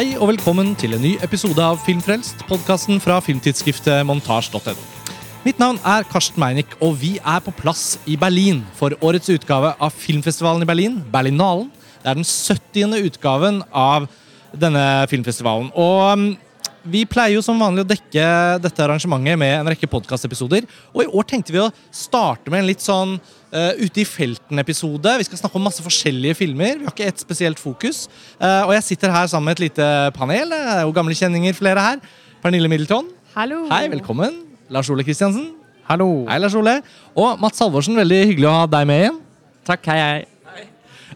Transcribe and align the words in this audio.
Hei 0.00 0.14
og 0.16 0.30
velkommen 0.30 0.70
til 0.80 0.94
en 0.96 1.02
ny 1.04 1.10
episode 1.20 1.60
av 1.60 1.82
Filmfrelst, 1.84 2.46
podkasten 2.48 3.02
fra 3.04 3.18
filmtidsskriftet 3.20 3.98
montasj.no. 4.08 4.72
Mitt 5.44 5.58
navn 5.60 5.76
er 5.84 6.06
Karsten 6.08 6.40
Meinick, 6.40 6.72
og 6.80 6.94
vi 7.02 7.10
er 7.18 7.42
på 7.44 7.52
plass 7.58 7.98
i 8.08 8.16
Berlin 8.16 8.62
for 8.78 8.96
årets 9.04 9.28
utgave 9.28 9.74
av 9.76 9.92
filmfestivalen 9.92 10.64
i 10.64 10.68
Berlin, 10.70 10.96
Berlinalen. 11.12 11.68
Det 12.00 12.08
er 12.14 12.16
den 12.16 12.24
70. 12.24 12.96
utgaven 13.10 13.60
av 13.76 14.06
denne 14.56 14.86
filmfestivalen. 15.12 15.68
Og 15.76 16.00
um, 16.14 16.24
vi 16.82 17.02
pleier 17.08 17.36
jo 17.36 17.42
som 17.44 17.58
vanlig 17.60 17.84
å 17.84 17.88
dekke 17.88 18.24
dette 18.62 18.82
arrangementet 18.84 19.38
med 19.40 19.52
en 19.58 19.68
rekke 19.72 19.88
podkastepisoder. 19.90 20.66
Og 20.94 21.04
i 21.04 21.10
år 21.10 21.26
tenkte 21.28 21.54
vi 21.54 21.60
å 21.62 21.68
starte 21.92 22.52
med 22.52 22.62
en 22.62 22.68
litt 22.70 22.84
sånn 22.84 23.16
uh, 23.18 23.72
ute 23.76 24.02
i 24.02 24.06
felten-episode. 24.08 25.16
Vi 25.20 25.28
skal 25.28 25.42
snakke 25.42 25.60
om 25.60 25.66
masse 25.68 25.84
forskjellige 25.84 26.38
filmer. 26.38 26.78
Vi 26.80 26.88
har 26.88 26.94
ikke 26.94 27.10
ett 27.10 27.22
spesielt 27.22 27.60
fokus. 27.60 28.06
Uh, 28.40 28.70
og 28.70 28.74
jeg 28.78 28.86
sitter 28.92 29.14
her 29.14 29.28
sammen 29.30 29.50
med 29.50 29.58
et 29.58 29.66
lite 29.68 29.86
panel. 30.16 30.54
Det 30.54 30.60
er 30.78 30.82
jo 30.86 30.96
gamle 30.96 31.16
kjenninger, 31.16 31.56
flere 31.58 31.84
her. 31.84 32.02
Pernille 32.40 32.70
Middleton. 32.72 33.12
Hallo. 33.36 33.66
Hei, 33.70 33.84
velkommen. 33.92 34.42
Lars 34.72 34.90
Ole 34.90 35.04
Kristiansen. 35.06 35.50
Hallo. 35.90 36.10
Hei, 36.30 36.40
Lars 36.40 36.56
Ole. 36.58 36.78
Og 37.18 37.40
Mats 37.42 37.60
Halvorsen, 37.60 37.98
veldig 37.98 38.24
hyggelig 38.32 38.48
å 38.48 38.58
ha 38.62 38.66
deg 38.70 38.88
med 38.88 39.04
igjen. 39.04 39.22
Takk, 39.68 39.92
hei, 39.92 40.00
hei. 40.00 40.66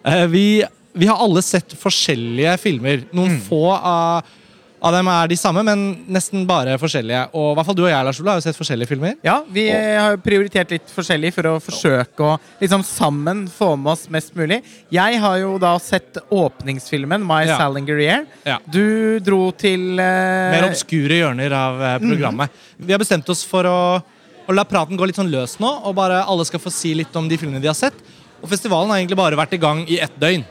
Uh, 0.04 0.24
vi, 0.28 0.46
vi 0.92 1.08
har 1.08 1.20
alle 1.24 1.40
sett 1.46 1.72
forskjellige 1.80 2.58
filmer. 2.60 3.06
Noen 3.16 3.38
få 3.46 3.70
av, 3.78 4.34
av 4.84 4.92
dem 4.92 5.08
er 5.08 5.30
de 5.30 5.36
samme, 5.40 5.62
men 5.64 5.82
nesten 6.12 6.42
bare 6.48 6.76
forskjellige. 6.80 7.22
Og 7.32 7.52
i 7.52 7.56
hvert 7.56 7.68
fall 7.70 7.76
du 7.78 7.82
og 7.86 7.90
jeg 7.90 8.06
Lars 8.06 8.20
Ola, 8.20 8.34
har 8.34 8.40
jo 8.40 8.44
sett 8.44 8.58
forskjellige 8.58 8.90
filmer. 8.90 9.14
Ja, 9.24 9.38
vi 9.48 9.64
har 9.72 10.18
prioritert 10.20 10.74
litt 10.74 10.90
forskjellig 10.92 11.30
for 11.36 11.48
å 11.48 11.54
forsøke 11.64 12.26
å 12.26 12.34
liksom 12.60 12.84
sammen 12.84 13.44
få 13.48 13.70
med 13.80 13.94
oss 13.94 14.04
mest 14.12 14.34
mulig. 14.36 14.60
Jeg 14.92 15.20
har 15.22 15.38
jo 15.40 15.54
da 15.62 15.72
sett 15.80 16.20
åpningsfilmen 16.28 17.24
My 17.24 17.44
Ja. 17.44 17.56
Salinger 17.60 18.00
Year. 18.00 18.26
Ja. 18.44 18.58
Du 18.64 19.18
dro 19.24 19.48
til 19.56 19.94
uh... 19.96 20.52
Mer 20.52 20.68
obskure 20.68 21.20
hjørner 21.22 21.54
av 21.56 21.80
eh, 21.80 21.96
programmet. 22.04 22.60
Vi 22.76 22.92
har 22.92 23.00
bestemt 23.00 23.28
oss 23.32 23.44
for 23.48 23.68
å, 23.68 23.78
å 24.00 24.56
la 24.56 24.66
praten 24.68 25.00
gå 25.00 25.08
litt 25.08 25.20
sånn 25.20 25.32
løs 25.32 25.58
nå, 25.62 25.70
og 25.84 25.96
bare 25.96 26.22
alle 26.28 26.44
skal 26.48 26.60
få 26.60 26.72
si 26.72 26.92
litt 26.96 27.16
om 27.16 27.28
de 27.30 27.40
filmene 27.40 27.62
de 27.62 27.72
har 27.72 27.78
sett. 27.78 27.96
Og 28.44 28.50
festivalen 28.52 28.92
har 28.92 29.00
egentlig 29.00 29.20
bare 29.20 29.38
vært 29.40 29.56
i 29.56 29.60
gang 29.60 29.84
i 29.88 30.00
ett 30.04 30.20
døgn. 30.20 30.44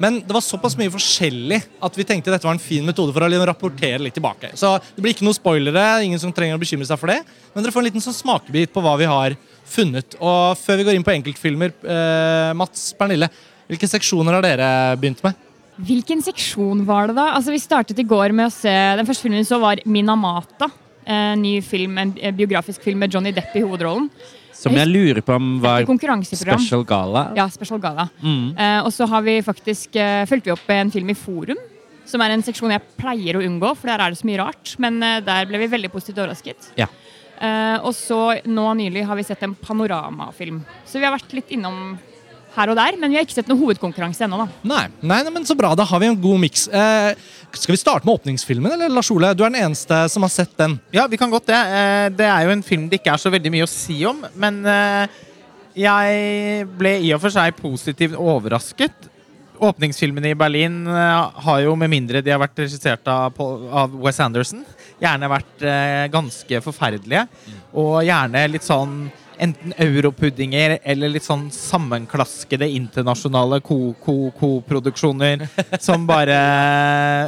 Men 0.00 0.20
det 0.24 0.34
var 0.34 0.42
såpass 0.44 0.74
mye 0.78 0.92
forskjellig 0.92 1.60
at 1.84 1.96
vi 1.98 2.06
tenkte 2.08 2.32
dette 2.32 2.46
var 2.46 2.56
en 2.56 2.62
fin 2.62 2.84
metode 2.86 3.12
for 3.14 3.24
å 3.24 3.28
liksom 3.30 3.48
rapportere 3.48 4.00
litt 4.02 4.16
tilbake. 4.16 4.52
Så 4.58 4.74
det 4.94 5.04
blir 5.04 5.14
ikke 5.14 5.26
noen 5.26 5.36
spoilere, 5.36 5.84
ingen 6.06 6.20
som 6.22 6.32
trenger 6.34 6.58
å 6.58 6.62
bekymre 6.62 6.88
seg 6.88 7.00
for 7.00 7.12
det. 7.12 7.20
Men 7.52 7.64
dere 7.64 7.74
får 7.74 7.84
en 7.84 7.88
liten 7.90 8.04
sånn 8.04 8.16
smakebit 8.16 8.72
på 8.74 8.82
hva 8.84 8.96
vi 9.00 9.08
har 9.10 9.36
funnet. 9.68 10.16
Og 10.18 10.58
før 10.58 10.80
vi 10.80 10.88
går 10.88 10.98
inn 10.98 11.06
på 11.06 11.14
enkeltfilmer, 11.14 11.74
eh, 11.84 12.52
Mats, 12.58 12.90
Pernille, 12.98 13.30
hvilke 13.70 13.88
seksjoner 13.88 14.36
har 14.36 14.44
dere 14.44 14.68
begynt 15.00 15.22
med? 15.24 15.38
Hvilken 15.82 16.20
seksjon 16.22 16.84
var 16.84 17.08
det, 17.08 17.16
da? 17.16 17.30
Altså, 17.36 17.54
vi 17.54 17.62
startet 17.62 17.98
i 17.98 18.04
går 18.06 18.34
med 18.36 18.50
å 18.50 18.52
se 18.52 18.70
Den 18.70 19.06
første 19.08 19.24
filmen 19.24 19.40
vi 19.40 19.48
så, 19.48 19.58
var 19.60 19.80
Minamata. 19.88 20.68
En 21.06 21.40
ny 21.42 21.56
film, 21.64 21.96
en 21.98 22.12
eh, 22.20 22.34
biografisk 22.34 22.82
film 22.84 23.00
med 23.02 23.12
Johnny 23.12 23.32
Depp 23.32 23.56
i 23.56 23.64
hovedrollen. 23.64 24.10
Som 24.62 24.76
jeg 24.78 24.90
lurer 24.90 25.20
på 25.26 25.34
om 25.34 25.56
var 25.62 25.84
Special 26.28 26.84
Gala. 26.86 27.26
Ja, 27.38 27.48
Special 27.50 27.80
Gala. 27.82 28.08
Mm. 28.22 28.54
Eh, 28.56 28.78
og 28.84 28.92
så 28.94 29.08
har 29.10 29.24
vi 29.26 29.40
faktisk 29.42 29.96
eh, 29.98 30.22
fulgte 30.30 30.50
vi 30.50 30.54
opp 30.54 30.70
en 30.70 30.92
film 30.94 31.10
i 31.10 31.18
Forum. 31.18 31.58
Som 32.06 32.22
er 32.22 32.34
en 32.34 32.42
seksjon 32.44 32.72
jeg 32.74 32.82
pleier 32.98 33.38
å 33.38 33.42
unngå, 33.46 33.74
for 33.78 33.90
der 33.90 34.02
er 34.02 34.12
det 34.12 34.20
så 34.20 34.28
mye 34.28 34.40
rart. 34.42 34.76
Men 34.82 35.02
eh, 35.02 35.20
der 35.26 35.50
ble 35.50 35.64
vi 35.64 35.70
veldig 35.74 35.90
positivt 35.92 36.22
overrasket. 36.22 36.72
Ja. 36.78 36.88
Eh, 37.42 37.76
og 37.82 37.90
så 37.98 38.20
nå 38.46 38.68
nylig 38.78 39.04
har 39.08 39.18
vi 39.18 39.26
sett 39.26 39.42
en 39.42 39.56
panoramafilm. 39.58 40.62
Så 40.86 41.00
vi 41.00 41.08
har 41.08 41.14
vært 41.16 41.34
litt 41.34 41.50
innom 41.54 41.96
her 42.56 42.68
og 42.72 42.76
der, 42.76 42.96
men 43.00 43.10
vi 43.12 43.16
har 43.16 43.24
ikke 43.24 43.34
sett 43.38 43.48
noen 43.48 43.62
hovedkonkurranse 43.62 44.26
ennå. 44.26 44.42
da. 44.42 44.46
Nei, 44.68 44.82
nei, 45.00 45.20
nei, 45.24 45.32
men 45.32 45.46
så 45.48 45.56
bra. 45.56 45.70
Da 45.78 45.86
har 45.88 46.00
vi 46.02 46.10
en 46.10 46.18
god 46.20 46.40
miks. 46.42 46.66
Eh, 46.68 47.14
skal 47.52 47.72
vi 47.74 47.80
starte 47.80 48.04
med 48.08 48.14
åpningsfilmen, 48.18 48.72
eller 48.76 48.92
Lars 48.92 49.10
Ole? 49.14 49.30
Du 49.34 49.44
er 49.44 49.50
den 49.54 49.62
eneste 49.62 50.02
som 50.12 50.24
har 50.26 50.32
sett 50.32 50.52
den. 50.60 50.78
Ja, 50.92 51.06
vi 51.08 51.16
kan 51.20 51.30
godt 51.32 51.46
det. 51.48 51.56
Eh, 51.56 52.08
Det 52.16 52.26
er 52.28 52.44
jo 52.44 52.52
en 52.56 52.62
film 52.66 52.88
det 52.92 53.00
ikke 53.00 53.14
er 53.14 53.22
så 53.22 53.32
veldig 53.32 53.52
mye 53.54 53.64
å 53.64 53.70
si 53.72 54.02
om, 54.08 54.20
men 54.36 54.60
eh, 54.68 55.06
jeg 55.80 56.66
ble 56.76 56.98
i 57.00 57.12
og 57.16 57.22
for 57.24 57.32
seg 57.32 57.56
positivt 57.56 58.18
overrasket. 58.20 59.08
Åpningsfilmene 59.62 60.32
i 60.32 60.36
Berlin 60.38 60.80
eh, 60.90 61.42
har 61.46 61.60
jo, 61.64 61.74
med 61.78 61.88
mindre 61.92 62.20
de 62.24 62.32
har 62.34 62.40
vært 62.42 62.58
regissert 62.64 63.06
av, 63.08 63.36
av 63.70 63.92
Wes 64.02 64.18
Anderson, 64.20 64.64
gjerne 65.00 65.30
vært 65.30 65.62
eh, 65.64 66.06
ganske 66.12 66.60
forferdelige. 66.64 67.24
Og 67.78 68.00
gjerne 68.04 68.42
litt 68.50 68.66
sånn 68.66 69.06
enten 69.42 69.74
europuddinger 69.82 70.78
eller 70.82 71.12
litt 71.12 71.26
sånn 71.26 71.48
sammenklaskede 71.52 72.68
internasjonale 72.78 73.60
ko-ko-ko-produksjoner 73.66 75.46
som 75.82 76.06
bare 76.08 76.38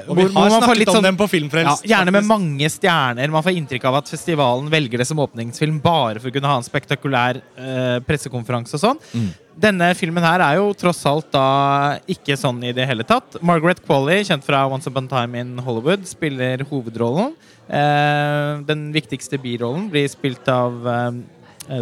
Og 0.10 0.18
vi 0.18 0.26
har 0.34 0.50
snakket 0.54 0.90
sånn, 0.90 1.00
om 1.00 1.08
dem 1.08 1.18
på 1.20 1.28
Filmfrelst. 1.30 1.84
ja, 1.84 1.96
gjerne 1.96 2.14
med 2.14 2.28
mange 2.28 2.70
stjerner. 2.70 3.32
Man 3.32 3.44
får 3.44 3.58
inntrykk 3.60 3.88
av 3.90 4.00
at 4.02 4.10
festivalen 4.10 4.70
velger 4.72 5.02
det 5.02 5.08
som 5.08 5.22
åpningsfilm 5.24 5.80
bare 5.84 6.20
for 6.20 6.30
å 6.30 6.34
kunne 6.34 6.50
ha 6.50 6.58
en 6.60 6.66
spektakulær 6.66 7.40
eh, 7.40 7.96
pressekonferanse 8.06 8.78
og 8.78 8.84
sånn. 8.86 9.02
Mm. 9.14 9.32
Denne 9.54 9.92
filmen 9.94 10.24
her 10.26 10.42
er 10.42 10.58
jo 10.58 10.72
tross 10.74 11.04
alt 11.06 11.28
da 11.34 11.98
ikke 12.10 12.34
sånn 12.38 12.58
i 12.66 12.72
det 12.74 12.88
hele 12.90 13.06
tatt. 13.06 13.36
Margaret 13.44 13.82
Qualley, 13.84 14.24
kjent 14.26 14.46
fra 14.46 14.64
Once 14.66 14.90
Upon 14.90 15.06
a 15.06 15.12
Time 15.12 15.38
in 15.38 15.52
Hollywood, 15.62 16.08
spiller 16.10 16.64
hovedrollen. 16.70 17.36
Eh, 17.64 18.50
den 18.66 18.88
viktigste 18.92 19.38
birollen 19.40 19.86
blir 19.92 20.10
spilt 20.10 20.48
av 20.52 20.88
eh, 20.90 21.22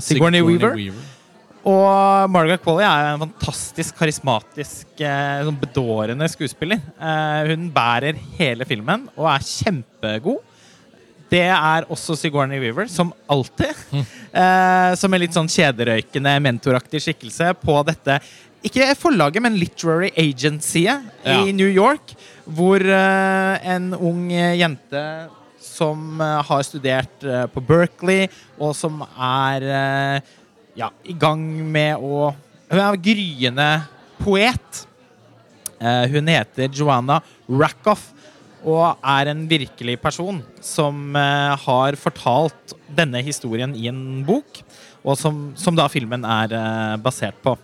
Sigourney 0.01 0.43
Weaver. 0.47 0.77
Og 1.63 2.31
Margaret 2.35 2.63
Qualley 2.65 2.83
er 2.89 3.13
en 3.13 3.21
fantastisk 3.23 3.95
karismatisk, 4.01 4.87
eh, 4.99 5.43
sånn 5.47 5.59
bedårende 5.61 6.27
skuespiller. 6.33 6.81
Eh, 6.99 7.51
hun 7.53 7.69
bærer 7.71 8.19
hele 8.39 8.67
filmen 8.67 9.05
og 9.17 9.29
er 9.31 9.45
kjempegod. 9.47 10.41
Det 11.33 11.45
er 11.49 11.87
også 11.89 12.17
Sigourney 12.19 12.59
Weaver, 12.61 12.87
som 12.91 13.13
alltid. 13.31 13.75
Eh, 14.33 14.95
som 14.97 15.13
en 15.13 15.21
litt 15.21 15.35
sånn 15.37 15.45
kjederøykende, 15.53 16.31
mentoraktig 16.41 17.03
skikkelse 17.05 17.51
på 17.61 17.75
dette 17.85 18.15
Ikke 18.65 18.87
forlaget, 18.97 19.43
men 19.45 19.59
Literary 19.61 20.09
Agency 20.17 20.87
Ja. 20.87 21.03
i 21.27 21.53
New 21.53 21.69
York. 21.69 22.15
Hvor 22.49 22.81
eh, 22.81 23.59
en 23.75 23.91
ung 23.93 24.31
eh, 24.33 24.55
jente 24.57 25.03
som 25.63 26.21
eh, 26.21 26.39
har 26.49 26.63
studert 26.67 27.25
eh, 27.25 27.47
på 27.51 27.63
Berkeley, 27.65 28.29
og 28.59 28.75
som 28.77 29.03
er 29.15 29.67
eh, 29.67 30.33
ja, 30.79 30.91
i 31.05 31.15
gang 31.17 31.43
med 31.73 32.03
å 32.03 32.33
Hun 32.73 32.81
er 32.81 32.97
gryende 33.05 33.69
poet. 34.17 34.87
Hun 35.83 36.29
heter 36.31 36.71
Joanna 36.73 37.19
Rackoff 37.51 38.07
og 38.65 39.03
er 39.05 39.29
en 39.29 39.43
virkelig 39.51 39.99
person 40.01 40.39
som 40.65 41.13
har 41.13 41.99
fortalt 42.01 42.73
denne 42.89 43.21
historien 43.27 43.75
i 43.77 43.91
en 43.91 44.23
bok, 44.25 44.63
og 45.05 45.19
som, 45.21 45.51
som 45.59 45.77
da 45.77 45.85
filmen 45.93 46.25
er 46.25 46.97
basert 47.03 47.37
på. 47.45 47.59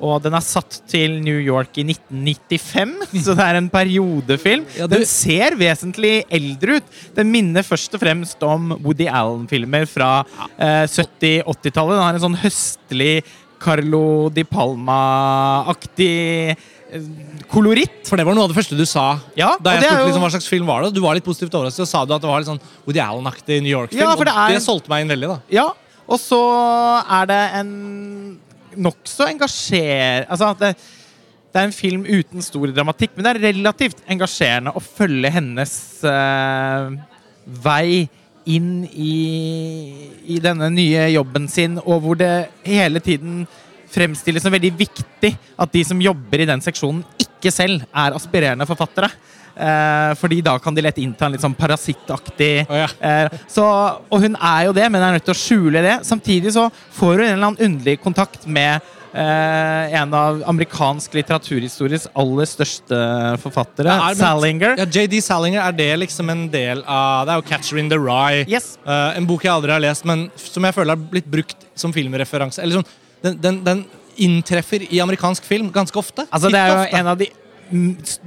Og 0.00 0.20
den 0.22 0.34
er 0.36 0.44
satt 0.44 0.82
til 0.90 1.14
New 1.24 1.38
York 1.40 1.78
i 1.80 1.84
1995, 1.88 3.06
så 3.24 3.32
det 3.38 3.44
er 3.46 3.56
en 3.62 3.70
periodefilm. 3.72 4.66
Ja, 4.76 4.86
Den 4.92 5.06
ser 5.08 5.56
vesentlig 5.56 6.18
eldre 6.28 6.76
ut. 6.80 6.84
Den 7.16 7.30
minner 7.32 7.64
først 7.64 7.94
og 7.96 8.02
fremst 8.04 8.42
om 8.44 8.74
Woody 8.84 9.06
Allen-filmer 9.08 9.86
fra 9.88 10.10
eh, 10.58 10.84
70-80-tallet. 10.84 11.96
Den 11.96 12.04
har 12.04 12.14
en 12.18 12.24
sånn 12.26 12.40
høstlig 12.42 13.22
Carlo 13.62 14.28
Di 14.36 14.44
Palma-aktig 14.44 16.10
eh, 16.52 17.06
koloritt. 17.50 18.02
For 18.08 18.20
det 18.20 18.26
var 18.28 18.36
noe 18.36 18.44
av 18.46 18.52
det 18.52 18.58
første 18.58 18.76
du 18.78 18.84
sa. 18.88 19.06
Ja, 19.38 19.54
Da 19.60 19.74
jeg 19.78 19.86
spurte 19.86 20.02
jo- 20.02 20.06
liksom, 20.10 20.24
hva 20.26 20.32
slags 20.36 20.48
film 20.50 20.66
var 20.68 20.84
det, 20.84 20.92
du 20.94 21.00
var 21.04 21.16
litt 21.16 21.24
positivt 21.26 21.54
overrasket, 21.56 21.86
og 21.86 21.90
sa 21.90 22.04
du 22.04 22.12
at 22.14 22.22
det 22.22 22.30
var 22.30 22.44
litt 22.44 22.50
sånn 22.52 22.60
Woody 22.84 23.00
Allen-aktig 23.02 23.62
New 23.64 23.72
York-film. 23.72 24.02
Ja, 24.04 24.14
det 24.14 24.28
er- 24.28 24.54
det 24.58 24.62
solgte 24.62 24.88
meg 24.92 25.02
inn 25.06 25.12
veldig. 25.16 25.28
da 25.28 25.40
Ja, 25.50 25.70
og 26.06 26.20
så 26.20 26.40
er 27.08 27.26
det 27.26 27.40
en 27.62 28.38
nokså 28.76 29.30
engasjer... 29.30 30.26
Altså 30.28 30.52
det, 30.60 30.74
det 31.52 31.62
er 31.62 31.68
en 31.70 31.74
film 31.74 32.04
uten 32.04 32.44
stor 32.44 32.68
dramatikk, 32.74 33.14
men 33.16 33.24
det 33.24 33.32
er 33.32 33.44
relativt 33.48 34.02
engasjerende 34.12 34.74
å 34.76 34.82
følge 34.84 35.30
hennes 35.32 35.74
uh, 36.04 36.92
vei 37.64 38.06
inn 38.46 38.84
i, 38.92 39.14
i 40.36 40.36
denne 40.42 40.68
nye 40.74 41.08
jobben 41.14 41.48
sin, 41.50 41.80
og 41.82 42.04
hvor 42.04 42.18
det 42.20 42.50
hele 42.66 43.00
tiden 43.02 43.46
fremstilles 43.92 44.42
som 44.42 44.52
veldig 44.54 44.72
viktig 44.78 45.32
at 45.58 45.72
de 45.72 45.84
som 45.84 46.00
jobber 46.02 46.42
i 46.42 46.48
den 46.48 46.60
seksjonen, 46.64 47.04
ikke 47.22 47.52
selv 47.54 47.84
er 47.94 48.16
aspirerende 48.16 48.66
forfattere. 48.68 49.10
Eh, 49.56 50.10
fordi 50.20 50.42
da 50.44 50.58
kan 50.60 50.74
de 50.76 50.82
lett 50.84 50.98
innta 51.00 51.24
en 51.26 51.32
litt 51.32 51.40
sånn 51.40 51.54
parasittaktig 51.56 52.66
oh, 52.68 52.74
ja. 52.76 52.88
eh, 53.00 53.38
så, 53.48 53.64
Og 54.12 54.20
hun 54.20 54.34
er 54.36 54.66
jo 54.66 54.74
det, 54.76 54.84
men 54.92 55.00
er 55.00 55.14
nødt 55.16 55.24
til 55.24 55.32
å 55.32 55.38
skjule 55.40 55.80
det. 55.80 55.94
Samtidig 56.04 56.52
så 56.52 56.66
får 56.92 57.14
hun 57.14 57.24
en 57.24 57.32
eller 57.38 57.46
annen 57.48 57.64
underlig 57.64 57.94
kontakt 58.02 58.44
med 58.44 58.84
eh, 59.16 59.94
en 59.96 60.12
av 60.12 60.42
amerikansk 60.52 61.16
litteraturhistories 61.16 62.04
aller 62.12 62.50
største 62.50 62.98
forfattere, 63.40 63.88
Ja, 63.96 64.10
er- 64.10 64.12
men- 64.12 64.20
Salinger. 64.20 64.76
Ja, 64.82 64.84
JD 64.84 65.22
Salinger, 65.24 65.62
er 65.64 65.72
det 65.80 65.88
liksom 66.04 66.28
en 66.30 66.44
del 66.52 66.84
av 66.84 67.24
Det 67.26 67.32
er 67.32 67.40
jo 67.40 67.48
'Catcher 67.48 67.78
in 67.80 67.88
the 67.88 67.96
Rye'. 67.96 68.44
Yes. 68.46 68.76
Eh, 68.86 69.16
en 69.16 69.24
bok 69.26 69.42
jeg 69.42 69.52
aldri 69.52 69.72
har 69.72 69.80
lest, 69.80 70.04
men 70.04 70.30
som 70.36 70.62
jeg 70.68 70.74
føler 70.74 70.92
har 70.92 71.00
blitt 71.16 71.30
brukt 71.32 71.56
som 71.74 71.92
filmreferanse. 71.96 72.60
Eller 72.60 72.82
sånn, 72.82 72.92
den, 73.26 73.40
den, 73.42 73.58
den 73.66 73.84
inntreffer 74.16 74.86
i 74.88 75.02
amerikansk 75.04 75.44
film 75.44 75.68
ganske 75.74 75.98
ofte. 76.00 76.24
Altså, 76.30 76.48
det 76.52 76.62
er 76.62 76.72
jo 76.72 76.78
ofte. 76.86 77.00
en 77.02 77.10
av 77.12 77.18
de 77.20 77.28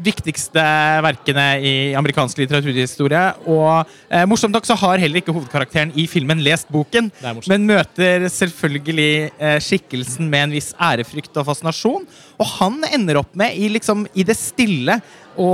viktigste 0.03 0.63
verkene 1.05 1.45
i 1.63 1.73
amerikansk 1.95 2.41
litteraturhistorie. 2.41 3.21
Og 3.47 3.87
eh, 4.11 4.25
morsomt 4.27 4.51
nok 4.55 4.67
så 4.67 4.75
har 4.81 4.99
heller 4.99 5.21
ikke 5.21 5.31
hovedkarakteren 5.35 5.93
i 5.95 6.03
filmen 6.11 6.41
lest 6.43 6.67
boken, 6.73 7.07
men 7.47 7.67
møter 7.69 8.27
selvfølgelig 8.33 9.09
eh, 9.31 9.57
skikkelsen 9.63 10.27
med 10.31 10.49
en 10.49 10.57
viss 10.57 10.73
ærefrykt 10.75 11.39
og 11.39 11.47
fascinasjon. 11.53 12.07
Og 12.35 12.53
han 12.59 12.81
ender 12.91 13.21
opp 13.23 13.31
med, 13.39 13.55
i, 13.55 13.71
liksom, 13.71 14.03
i 14.13 14.27
det 14.27 14.35
stille, 14.39 14.99
å 15.39 15.51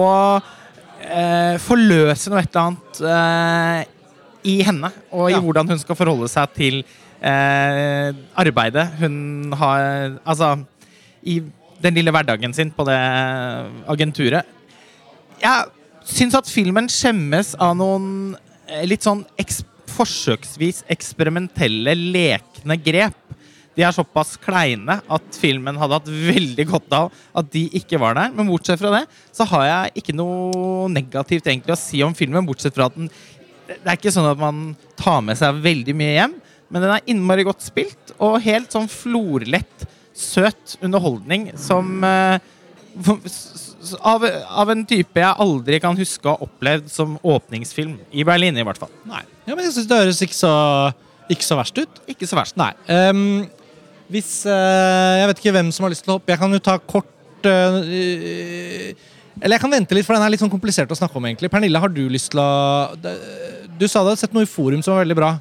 eh, 1.06 1.56
forløse 1.62 2.34
noe 2.34 2.42
et 2.42 2.50
eller 2.50 2.72
annet 2.72 3.04
eh, 3.14 3.92
i 4.56 4.60
henne, 4.66 4.90
og 5.14 5.30
i 5.30 5.36
Ja. 5.36 5.42
hvordan 5.42 5.70
hun 5.74 5.80
skal 5.82 5.98
forholde 5.98 6.30
seg 6.30 6.58
til 6.58 6.82
eh, 7.26 8.10
arbeidet 8.38 8.88
hun 9.02 9.54
har 9.58 10.20
Altså 10.26 10.56
i 11.26 11.40
den 11.82 11.98
lille 11.98 12.14
hverdagen 12.14 12.54
sin 12.54 12.72
på 12.72 12.86
det 12.88 12.98
agenturet. 13.92 14.46
Jeg 15.42 15.66
syns 16.06 16.38
at 16.38 16.50
filmen 16.50 16.88
skjemmes 16.92 17.56
av 17.62 17.74
noen 17.78 18.36
eh, 18.70 18.86
litt 18.88 19.06
sånn 19.06 19.26
eks 19.42 19.64
forsøksvis 19.96 20.84
eksperimentelle, 20.92 21.94
lekne 21.96 22.78
grep. 22.82 23.18
De 23.76 23.84
er 23.84 23.96
såpass 23.96 24.36
kleine 24.40 24.98
at 25.12 25.38
filmen 25.40 25.78
hadde 25.80 25.98
hatt 26.00 26.10
veldig 26.10 26.66
godt 26.70 26.96
av 26.96 27.22
at 27.36 27.50
de 27.52 27.66
ikke 27.80 28.00
var 28.00 28.16
der. 28.18 28.32
Men 28.36 28.48
bortsett 28.50 28.80
fra 28.80 28.94
det 28.94 29.04
så 29.36 29.48
har 29.52 29.68
jeg 29.68 30.02
ikke 30.02 30.16
noe 30.16 30.88
negativt 30.92 31.48
egentlig 31.48 31.76
å 31.76 31.80
si 31.80 32.02
om 32.06 32.16
filmen. 32.16 32.48
Bortsett 32.48 32.76
fra 32.76 32.90
at 32.90 32.98
den 32.98 33.12
Det 33.66 33.82
er 33.82 33.98
ikke 33.98 34.14
sånn 34.14 34.30
at 34.30 34.38
man 34.38 34.76
tar 34.94 35.24
med 35.26 35.40
seg 35.40 35.58
veldig 35.64 35.96
mye 35.98 36.12
hjem, 36.14 36.36
men 36.70 36.82
den 36.82 36.94
er 36.96 37.06
innmari 37.12 37.46
godt 37.48 37.64
spilt 37.66 38.16
og 38.18 38.40
helt 38.46 38.74
sånn 38.74 38.90
florlett, 38.92 39.86
søt 40.16 40.78
underholdning 40.86 41.50
som 41.60 42.00
eh, 42.08 42.38
av, 44.00 44.24
av 44.26 44.72
en 44.72 44.84
type 44.88 45.20
jeg 45.20 45.42
aldri 45.46 45.80
kan 45.84 45.98
huske 46.00 46.28
å 46.28 46.36
ha 46.36 46.48
opplevd 46.48 46.88
som 46.92 47.18
åpningsfilm. 47.22 47.98
I 48.16 48.26
Berlin, 48.28 48.58
i 48.58 48.66
hvert 48.66 48.80
fall. 48.82 48.94
Nei. 49.10 49.24
Ja, 49.46 49.54
men 49.54 49.66
jeg 49.68 49.76
syns 49.76 49.90
det 49.90 50.00
høres 50.00 50.22
ikke 50.26 50.38
så, 50.38 50.54
ikke 51.32 51.48
så 51.48 51.58
verst 51.60 51.82
ut. 51.82 52.00
Ikke 52.12 52.30
så 52.30 52.40
verst. 52.40 52.58
Nei. 52.60 52.72
Um, 52.88 53.44
hvis 54.12 54.46
uh, 54.48 55.18
Jeg 55.20 55.30
vet 55.30 55.42
ikke 55.42 55.56
hvem 55.56 55.74
som 55.74 55.86
har 55.86 55.94
lyst 55.94 56.06
til 56.06 56.14
å 56.14 56.20
hoppe. 56.20 56.34
Jeg 56.34 56.42
kan 56.42 56.54
jo 56.54 56.62
ta 56.64 56.78
kort 56.78 57.50
uh, 57.50 57.80
Eller 59.42 59.58
jeg 59.58 59.64
kan 59.64 59.74
vente 59.74 59.98
litt, 59.98 60.08
for 60.08 60.18
den 60.18 60.26
er 60.26 60.34
litt 60.34 60.44
sånn 60.44 60.54
komplisert 60.54 60.92
å 60.94 60.98
snakke 60.98 61.20
om. 61.20 61.28
egentlig 61.30 61.52
Pernille, 61.54 61.82
har 61.82 61.92
du 61.94 62.06
lyst 62.12 62.32
til 62.34 62.42
å 62.42 62.50
Du 62.96 63.88
sa 63.90 64.06
du 64.06 64.12
hadde 64.12 64.22
sett 64.22 64.36
noe 64.36 64.48
i 64.48 64.50
forum 64.50 64.86
som 64.86 64.96
var 64.96 65.06
veldig 65.06 65.20
bra. 65.20 65.36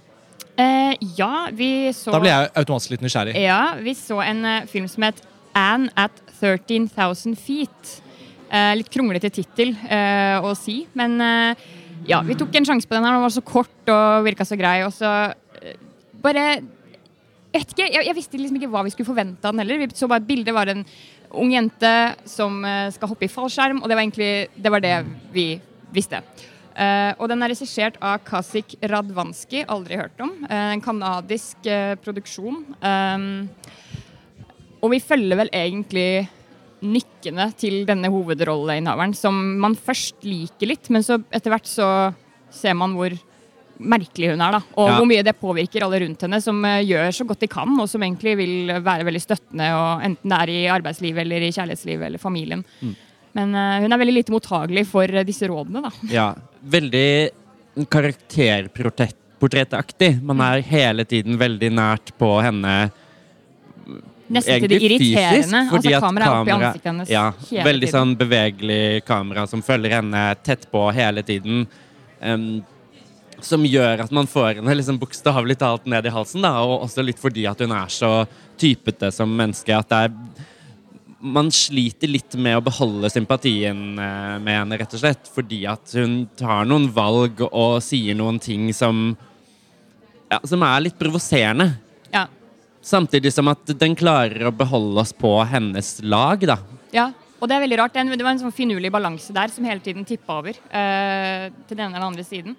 Eh, 0.56 0.94
ja, 1.18 1.48
vi 1.52 1.90
så 1.96 2.12
Da 2.14 2.20
blir 2.22 2.30
jeg 2.30 2.50
automatisk 2.60 2.92
litt 2.94 3.02
nysgjerrig. 3.02 3.34
Ja, 3.42 3.74
vi 3.82 3.94
så 3.98 4.20
en 4.22 4.44
eh, 4.46 4.66
film 4.70 4.86
som 4.90 5.06
het 5.08 5.18
Anne 5.58 5.90
at 5.98 6.20
13,000 6.38 7.34
Feet. 7.38 7.96
Eh, 8.54 8.74
litt 8.78 8.90
kronglete 8.92 9.32
tittel 9.34 9.72
eh, 9.88 10.38
å 10.38 10.52
si, 10.58 10.84
men 10.94 11.16
eh, 11.24 11.64
ja, 12.06 12.20
vi 12.26 12.36
tok 12.38 12.54
en 12.54 12.68
sjanse 12.68 12.86
på 12.86 12.94
den 12.94 13.06
her. 13.06 13.16
Den 13.16 13.24
var 13.24 13.34
så 13.34 13.42
kort 13.42 13.90
og 13.90 14.28
virka 14.28 14.46
så 14.46 14.58
grei. 14.60 14.76
Og 14.86 14.94
så 14.94 15.10
eh, 15.58 15.74
bare 16.22 16.46
vet 17.54 17.74
ikke, 17.74 17.88
jeg, 17.88 18.06
jeg 18.06 18.18
visste 18.18 18.38
liksom 18.38 18.60
ikke 18.60 18.70
hva 18.70 18.84
vi 18.86 18.94
skulle 18.94 19.10
forvente 19.10 19.42
av 19.42 19.54
den 19.56 19.64
heller. 19.64 19.82
Vi 19.82 19.98
så 19.98 20.10
bare 20.10 20.22
et 20.22 20.30
bilde 20.30 20.54
var 20.54 20.70
en 20.70 20.86
ung 21.34 21.50
jente 21.50 21.90
som 22.30 22.60
skal 22.94 23.10
hoppe 23.10 23.26
i 23.26 23.30
fallskjerm, 23.30 23.80
og 23.82 23.90
det 23.90 23.96
var 23.96 24.04
egentlig 24.04 24.28
det, 24.54 24.70
var 24.70 24.82
det 24.82 24.92
vi 25.34 25.48
visste. 25.94 26.20
Eh, 26.74 27.12
og 27.22 27.28
den 27.30 27.42
er 27.44 27.52
regissert 27.52 27.98
av 28.02 28.22
Kasik 28.26 28.74
Radvanski, 28.90 29.62
aldri 29.70 29.98
hørt 30.00 30.18
om. 30.22 30.32
Uh, 30.48 30.72
en 30.74 30.82
kanadisk 30.82 31.68
uh, 31.70 31.94
produksjon. 32.02 32.64
Um, 32.82 33.28
og 34.82 34.90
vi 34.90 34.98
følger 35.02 35.38
vel 35.38 35.52
egentlig 35.54 36.24
nykkene 36.84 37.46
til 37.56 37.84
denne 37.88 38.10
hovedrolleinnehaveren, 38.12 39.14
som 39.16 39.38
man 39.62 39.78
først 39.78 40.26
liker 40.26 40.74
litt, 40.74 40.90
men 40.92 41.06
så 41.06 41.20
etter 41.32 41.54
hvert 41.54 41.70
så 41.70 41.86
ser 42.52 42.74
man 42.76 42.98
hvor 42.98 43.14
merkelig 43.74 44.34
hun 44.34 44.42
er, 44.44 44.58
da. 44.58 44.60
Og 44.76 44.90
Ja. 44.90 44.98
hvor 44.98 45.08
mye 45.08 45.24
det 45.24 45.38
påvirker 45.40 45.86
alle 45.86 46.02
rundt 46.02 46.26
henne, 46.26 46.42
som 46.42 46.60
gjør 46.62 47.08
så 47.16 47.24
godt 47.26 47.40
de 47.40 47.48
kan, 47.50 47.70
og 47.80 47.88
som 47.90 48.02
egentlig 48.04 48.36
vil 48.36 48.74
være 48.84 49.06
veldig 49.08 49.22
støttende, 49.24 49.70
og 49.74 50.04
enten 50.04 50.30
det 50.30 50.38
er 50.42 50.52
i 50.52 50.60
arbeidslivet 50.70 51.24
eller 51.24 51.42
i 51.42 51.50
kjærlighetslivet 51.54 52.06
eller 52.06 52.22
familien. 52.22 52.62
Men 53.34 53.54
eh, 53.58 53.80
hun 53.82 53.90
er 53.94 53.98
veldig 54.02 54.14
lite 54.20 54.32
mottagelig 54.34 54.84
for 54.90 55.06
eh, 55.10 55.24
disse 55.26 55.48
rådene, 55.50 55.80
da. 55.88 55.92
Ja, 56.12 56.28
veldig 56.62 57.30
karakterportrettaktig. 57.90 60.12
Man 60.22 60.40
er 60.44 60.62
hele 60.66 61.04
tiden 61.08 61.38
veldig 61.40 61.70
nært 61.74 62.12
på 62.20 62.36
henne. 62.44 62.74
Nesten 64.34 64.60
til 64.62 64.70
det 64.72 64.78
fysisk, 64.80 65.02
irriterende. 65.04 65.60
fordi 65.68 65.90
Altså 65.92 66.06
kameraet 66.06 66.30
er 66.30 66.36
oppe 66.40 66.48
i 66.48 66.54
ansiktet 66.54 66.88
hennes 66.90 67.10
Ja, 67.12 67.24
veldig 67.66 67.88
tiden. 67.88 67.98
sånn 67.98 68.14
bevegelig 68.16 68.84
kamera 69.04 69.42
som 69.50 69.60
følger 69.62 69.90
henne 69.98 70.22
tett 70.42 70.64
på 70.72 70.86
hele 70.96 71.22
tiden. 71.26 71.66
Um, 72.22 72.62
som 73.44 73.60
gjør 73.68 74.00
at 74.06 74.12
man 74.14 74.26
får 74.30 74.54
henne 74.62 74.74
liksom 74.78 74.96
bokstavelig 75.02 75.58
talt 75.60 75.84
ned 75.90 76.06
i 76.06 76.10
halsen. 76.14 76.40
Da, 76.46 76.54
og 76.64 76.86
også 76.86 77.02
litt 77.04 77.18
fordi 77.20 77.44
at 77.50 77.60
hun 77.60 77.72
er 77.76 77.88
så 77.92 78.12
typete 78.56 79.10
som 79.12 79.28
menneske 79.36 79.74
at 79.76 79.88
det 79.90 79.98
er 80.06 80.10
man 81.24 81.48
sliter 81.54 82.10
litt 82.10 82.36
med 82.36 82.58
å 82.58 82.64
beholde 82.64 83.08
sympatien 83.12 83.96
eh, 83.96 84.36
med 84.44 84.58
henne, 84.58 84.78
rett 84.80 84.94
og 84.96 85.00
slett. 85.00 85.30
Fordi 85.32 85.62
at 85.70 85.94
hun 85.96 86.24
tar 86.38 86.68
noen 86.68 86.90
valg 86.92 87.40
og 87.48 87.80
sier 87.84 88.16
noen 88.18 88.40
ting 88.42 88.68
som 88.76 89.14
ja, 90.30 90.38
Som 90.48 90.64
er 90.66 90.86
litt 90.86 90.96
provoserende. 90.98 91.68
Ja. 92.12 92.24
Samtidig 92.84 93.32
som 93.32 93.48
at 93.52 93.68
den 93.78 93.94
klarer 93.96 94.48
å 94.48 94.54
beholde 94.56 95.04
oss 95.04 95.12
på 95.14 95.36
hennes 95.46 95.98
lag, 96.02 96.42
da. 96.48 96.56
Ja, 96.94 97.10
og 97.38 97.48
det 97.48 97.56
er 97.56 97.64
veldig 97.66 97.78
rart. 97.78 97.94
Det 97.94 98.24
var 98.24 98.32
en 98.32 98.40
sånn 98.40 98.56
finurlig 98.56 98.90
balanse 98.92 99.34
der 99.36 99.52
som 99.52 99.66
hele 99.68 99.84
tiden 99.84 100.06
tippa 100.08 100.40
over 100.40 100.56
eh, 100.56 101.50
til 101.68 101.78
den 101.78 101.92
eller 101.92 102.08
andre 102.08 102.24
siden. 102.26 102.56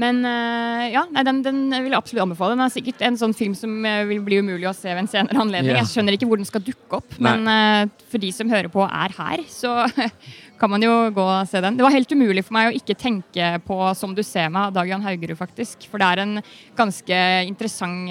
Men 0.00 0.22
eh, 0.24 0.86
ja, 0.94 1.02
nei, 1.12 1.24
den, 1.26 1.42
den 1.44 1.66
vil 1.68 1.90
jeg 1.90 1.98
absolutt 1.98 2.24
anbefale. 2.24 2.56
Den 2.56 2.64
er 2.64 2.72
sikkert 2.72 3.02
en 3.04 3.18
sånn 3.20 3.34
film 3.36 3.56
som 3.58 3.74
eh, 3.88 4.04
vil 4.08 4.22
bli 4.24 4.38
umulig 4.40 4.68
å 4.70 4.76
se 4.76 4.88
ved 4.88 5.02
en 5.04 5.10
senere 5.10 5.42
anledning. 5.42 5.74
Yeah. 5.74 5.84
Jeg 5.84 5.92
skjønner 5.92 6.16
ikke 6.16 6.28
hvor 6.30 6.40
den 6.40 6.48
skal 6.48 6.64
dukke 6.64 7.00
opp, 7.02 7.18
Nei. 7.18 7.34
men 7.36 7.52
eh, 7.52 8.06
for 8.12 8.22
de 8.22 8.30
som 8.32 8.52
hører 8.52 8.72
på 8.72 8.86
er 8.86 9.16
her, 9.18 9.44
så 9.52 9.74
kan 10.62 10.72
man 10.72 10.84
jo 10.84 10.94
gå 11.12 11.26
og 11.26 11.50
se 11.50 11.60
den. 11.60 11.76
Det 11.76 11.84
var 11.84 11.92
helt 11.92 12.14
umulig 12.14 12.44
for 12.46 12.56
meg 12.56 12.70
å 12.70 12.76
ikke 12.78 12.96
tenke 12.96 13.50
på 13.66 13.76
'Som 13.98 14.14
du 14.16 14.22
ser 14.22 14.48
meg' 14.48 14.70
av 14.70 14.76
Dag 14.78 14.88
Jan 14.88 15.04
Haugerud, 15.04 15.36
faktisk. 15.36 15.88
For 15.90 16.00
det 16.00 16.08
er 16.08 16.22
en 16.22 16.34
ganske 16.78 17.18
interessant 17.50 18.08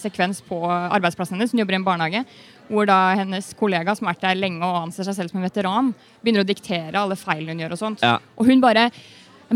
sekvens 0.00 0.40
på 0.46 0.62
arbeidsplassen 0.70 1.34
hennes. 1.36 1.50
Hun 1.50 1.60
jobber 1.64 1.74
i 1.74 1.80
en 1.80 1.88
barnehage. 1.88 2.24
Hvor 2.70 2.86
da 2.86 3.16
hennes 3.18 3.50
kollega, 3.58 3.96
som 3.98 4.06
har 4.06 4.14
vært 4.14 4.28
der 4.28 4.38
lenge 4.38 4.62
og 4.62 4.84
anser 4.86 5.08
seg 5.08 5.16
selv 5.18 5.32
som 5.32 5.42
en 5.42 5.48
veteran, 5.48 5.90
begynner 6.22 6.46
å 6.46 6.46
diktere 6.46 6.94
alle 6.94 7.18
feilene 7.18 7.56
hun 7.56 7.64
gjør. 7.64 7.74
Og 7.74 7.82
sånt. 7.82 8.06
Ja. 8.06 8.20
Og 8.38 8.46
hun 8.46 8.62
bare 8.62 8.86
«Ja, 8.86 8.92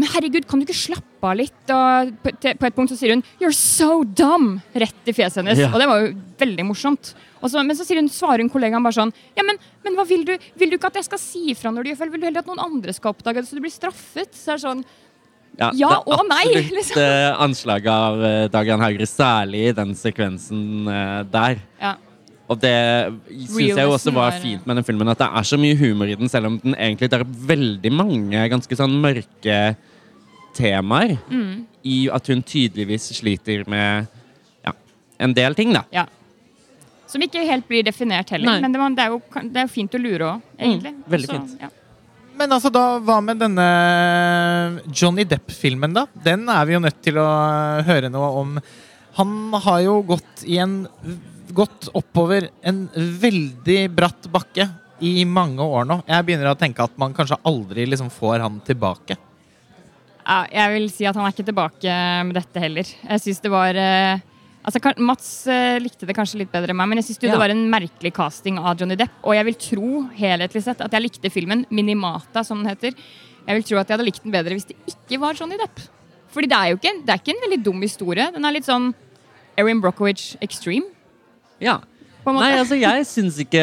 men 0.00 0.10
herregud, 0.10 0.46
kan 0.50 0.58
du 0.58 0.66
ikke 0.66 0.74
slappe 0.74 1.28
av 1.28 1.36
litt? 1.38 1.70
Og 1.70 2.10
på, 2.24 2.32
et 2.50 2.74
punkt 2.74 2.90
så 2.90 2.98
sier 2.98 3.14
hun 3.14 3.22
'You're 3.38 3.54
so 3.54 4.02
dumb!' 4.02 4.58
rett 4.74 5.10
i 5.10 5.14
fjeset 5.14 5.42
hennes. 5.42 5.60
Ja. 5.62 5.70
Og 5.70 5.78
det 5.78 5.86
var 5.86 6.02
jo 6.02 6.14
veldig 6.40 6.66
morsomt. 6.66 7.14
Og 7.40 7.52
så, 7.52 7.62
men 7.62 7.76
så 7.76 7.86
sier 7.86 8.00
hun, 8.00 8.08
svarer 8.10 8.42
hun 8.42 8.50
kollegaen 8.50 8.82
bare 8.82 8.98
sånn 8.98 9.12
'Ja, 9.36 9.44
men, 9.46 9.60
men 9.84 9.94
hva 9.94 10.06
vil 10.08 10.24
du? 10.26 10.34
Vil 10.58 10.70
du 10.70 10.76
ikke 10.78 10.90
at 10.90 10.98
jeg 10.98 11.06
skal 11.06 11.22
si 11.22 11.50
ifra 11.52 11.70
når 11.70 11.84
du 11.84 11.90
gjør 11.92 12.00
feil? 12.02 12.10
Vil 12.10 12.20
du 12.24 12.26
heller 12.26 12.42
at 12.42 12.50
noen 12.50 12.64
andre 12.64 12.92
skal 12.92 13.14
oppdage 13.14 13.42
det, 13.42 13.48
så 13.48 13.54
du 13.54 13.62
blir 13.62 13.74
straffet?' 13.74 14.34
Så 14.34 14.52
er 14.52 14.58
det 14.58 14.66
sånn 14.66 14.84
Ja 15.54 15.70
det 15.70 15.86
er 15.86 16.08
og 16.10 16.26
nei, 16.26 16.46
liksom. 16.78 16.98
eh, 16.98 17.30
anslag 17.38 17.86
av 17.86 18.18
uh, 18.18 18.48
Dagan 18.50 18.82
Haugre, 18.82 19.06
særlig 19.06 19.68
i 19.68 19.76
den 19.78 19.94
sekvensen 19.94 20.88
eh, 20.90 21.22
der. 21.30 21.62
Ja. 21.78 21.94
Og 22.52 22.58
det 22.60 22.74
syns 23.48 23.78
jeg 23.78 23.88
også 23.88 24.12
var 24.12 24.30
var- 24.34 24.40
fint 24.42 24.66
med 24.66 24.76
den 24.76 24.84
filmen, 24.84 25.08
at 25.08 25.18
det 25.22 25.28
er 25.32 25.46
så 25.48 25.56
mye 25.60 25.76
humor 25.80 26.10
i 26.10 26.14
den, 26.20 26.28
selv 26.28 26.46
om 26.50 26.58
den 26.62 26.74
egentlig 26.74 27.08
det 27.10 27.20
er 27.20 27.24
veldig 27.24 27.92
mange 27.92 28.48
ganske 28.52 28.76
sånn 28.76 28.98
mørke 29.00 29.76
temaer. 30.54 31.16
Mm. 31.30 31.64
I 31.84 31.96
at 32.12 32.28
hun 32.28 32.42
tydeligvis 32.42 33.10
sliter 33.16 33.64
med 33.68 34.06
ja, 34.64 34.72
en 35.18 35.32
del 35.36 35.54
ting, 35.56 35.72
da. 35.72 35.84
ja. 35.92 36.06
Som 37.06 37.22
ikke 37.22 37.44
helt 37.46 37.66
blir 37.68 37.84
definert 37.86 38.30
heller. 38.32 38.48
Nei. 38.48 38.60
Men 38.64 38.72
det, 38.72 38.80
var, 38.80 38.94
det, 38.96 39.04
er 39.04 39.12
jo, 39.12 39.18
det 39.52 39.60
er 39.60 39.66
jo 39.68 39.72
fint 39.72 39.94
å 39.94 39.98
lure 40.00 40.30
òg, 40.34 40.46
egentlig. 40.58 40.94
veldig 41.12 41.28
Så, 41.28 41.36
fint. 41.36 41.58
ja. 41.62 41.68
Men 42.34 42.50
altså, 42.56 42.70
da, 42.74 42.84
hva 42.98 43.20
med 43.22 43.38
denne 43.38 43.66
Johnny 44.90 45.22
Depp-filmen, 45.28 45.92
da? 45.94 46.06
Den 46.24 46.48
er 46.50 46.64
vi 46.66 46.74
jo 46.74 46.80
nødt 46.82 46.98
til 47.04 47.20
å 47.22 47.26
høre 47.86 48.10
noe 48.10 48.30
om. 48.40 48.56
Han 49.20 49.36
har 49.62 49.84
jo 49.84 50.00
gått 50.08 50.42
i 50.50 50.58
en 50.64 50.80
Gått 51.54 51.88
oppover 51.94 52.48
en 52.66 52.88
veldig 52.94 53.82
bratt 53.94 54.26
bakke 54.32 54.66
i 55.04 55.24
mange 55.28 55.62
år 55.62 55.86
nå. 55.86 56.00
Jeg 56.08 56.26
begynner 56.26 56.50
å 56.50 56.58
tenke 56.58 56.82
at 56.84 56.94
man 57.00 57.14
kanskje 57.14 57.38
aldri 57.46 57.86
liksom 57.86 58.10
får 58.12 58.42
han 58.42 58.60
tilbake. 58.66 59.16
Ja, 60.24 60.44
jeg 60.48 60.72
vil 60.72 60.86
si 60.92 61.06
at 61.06 61.16
han 61.18 61.26
er 61.26 61.34
ikke 61.34 61.46
tilbake 61.50 61.96
med 62.24 62.38
dette 62.38 62.62
heller. 62.62 62.88
Jeg 62.88 63.22
syns 63.22 63.42
det 63.44 63.52
var 63.52 63.76
eh, 63.76 64.22
altså, 64.64 64.94
Mats 65.04 65.28
eh, 65.52 65.76
likte 65.82 66.08
det 66.08 66.16
kanskje 66.16 66.40
litt 66.40 66.52
bedre 66.54 66.72
enn 66.72 66.80
meg, 66.80 66.88
men 66.90 67.02
jeg 67.02 67.10
syns 67.10 67.20
Ja. 67.26 67.34
det 67.34 67.42
var 67.42 67.52
en 67.52 67.66
merkelig 67.70 68.14
casting 68.16 68.58
av 68.58 68.80
Johnny 68.80 68.96
Depp. 68.96 69.12
Og 69.22 69.36
jeg 69.36 69.48
vil 69.50 69.58
tro 69.66 69.90
helhetlig 70.16 70.64
sett 70.64 70.80
at 70.80 70.96
jeg 70.96 71.06
likte 71.06 71.32
filmen 71.34 71.66
Minimata, 71.70 72.42
som 72.46 72.62
den 72.62 72.72
heter. 72.72 72.96
Jeg 73.44 73.60
vil 73.60 73.68
tro 73.68 73.82
at 73.82 73.90
jeg 73.90 73.98
hadde 73.98 74.08
likt 74.08 74.24
den 74.24 74.32
bedre 74.32 74.56
hvis 74.56 74.70
det 74.70 74.78
ikke 74.88 75.20
var 75.20 75.36
Johnny 75.36 75.60
Depp. 75.60 75.84
Fordi 76.32 76.48
det 76.50 76.56
er 76.58 76.72
jo 76.72 76.80
ikke, 76.80 76.96
det 77.04 77.12
er 77.12 77.20
ikke 77.20 77.34
en 77.36 77.44
veldig 77.44 77.62
dum 77.68 77.84
historie. 77.84 78.30
Den 78.34 78.48
er 78.48 78.56
litt 78.56 78.66
sånn 78.66 78.94
Erin 79.60 79.84
Brockovich 79.84 80.32
extreme. 80.42 80.88
Ja. 81.62 81.80
Nei, 82.24 82.54
altså 82.56 82.76
jeg 82.80 83.04
syns 83.04 83.36
ikke 83.42 83.60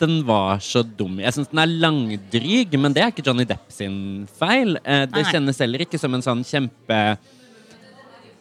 den 0.00 0.16
var 0.26 0.58
så 0.58 0.82
dum. 0.82 1.20
Jeg 1.22 1.36
syns 1.36 1.52
den 1.52 1.60
er 1.62 1.70
langdryg, 1.70 2.72
men 2.82 2.92
det 2.96 3.04
er 3.04 3.12
ikke 3.12 3.22
Johnny 3.28 3.44
Depp 3.46 3.70
sin 3.70 4.26
feil. 4.40 4.74
Eh, 4.82 5.04
Det 5.06 5.22
kjennes 5.30 5.60
heller 5.62 5.84
ikke 5.86 6.00
som 6.02 6.16
en 6.18 6.24
sånn 6.24 6.42
kjempe 6.42 6.98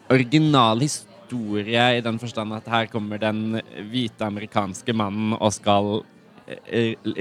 original 0.10 0.82
historie 0.82 1.84
i 2.00 2.02
den 2.02 2.18
forstand 2.18 2.56
at 2.58 2.66
her 2.74 2.90
kommer 2.90 3.22
den 3.22 3.60
hvite 3.92 4.26
amerikanske 4.26 4.96
mannen 4.98 5.36
og 5.38 5.54
skal 5.54 6.00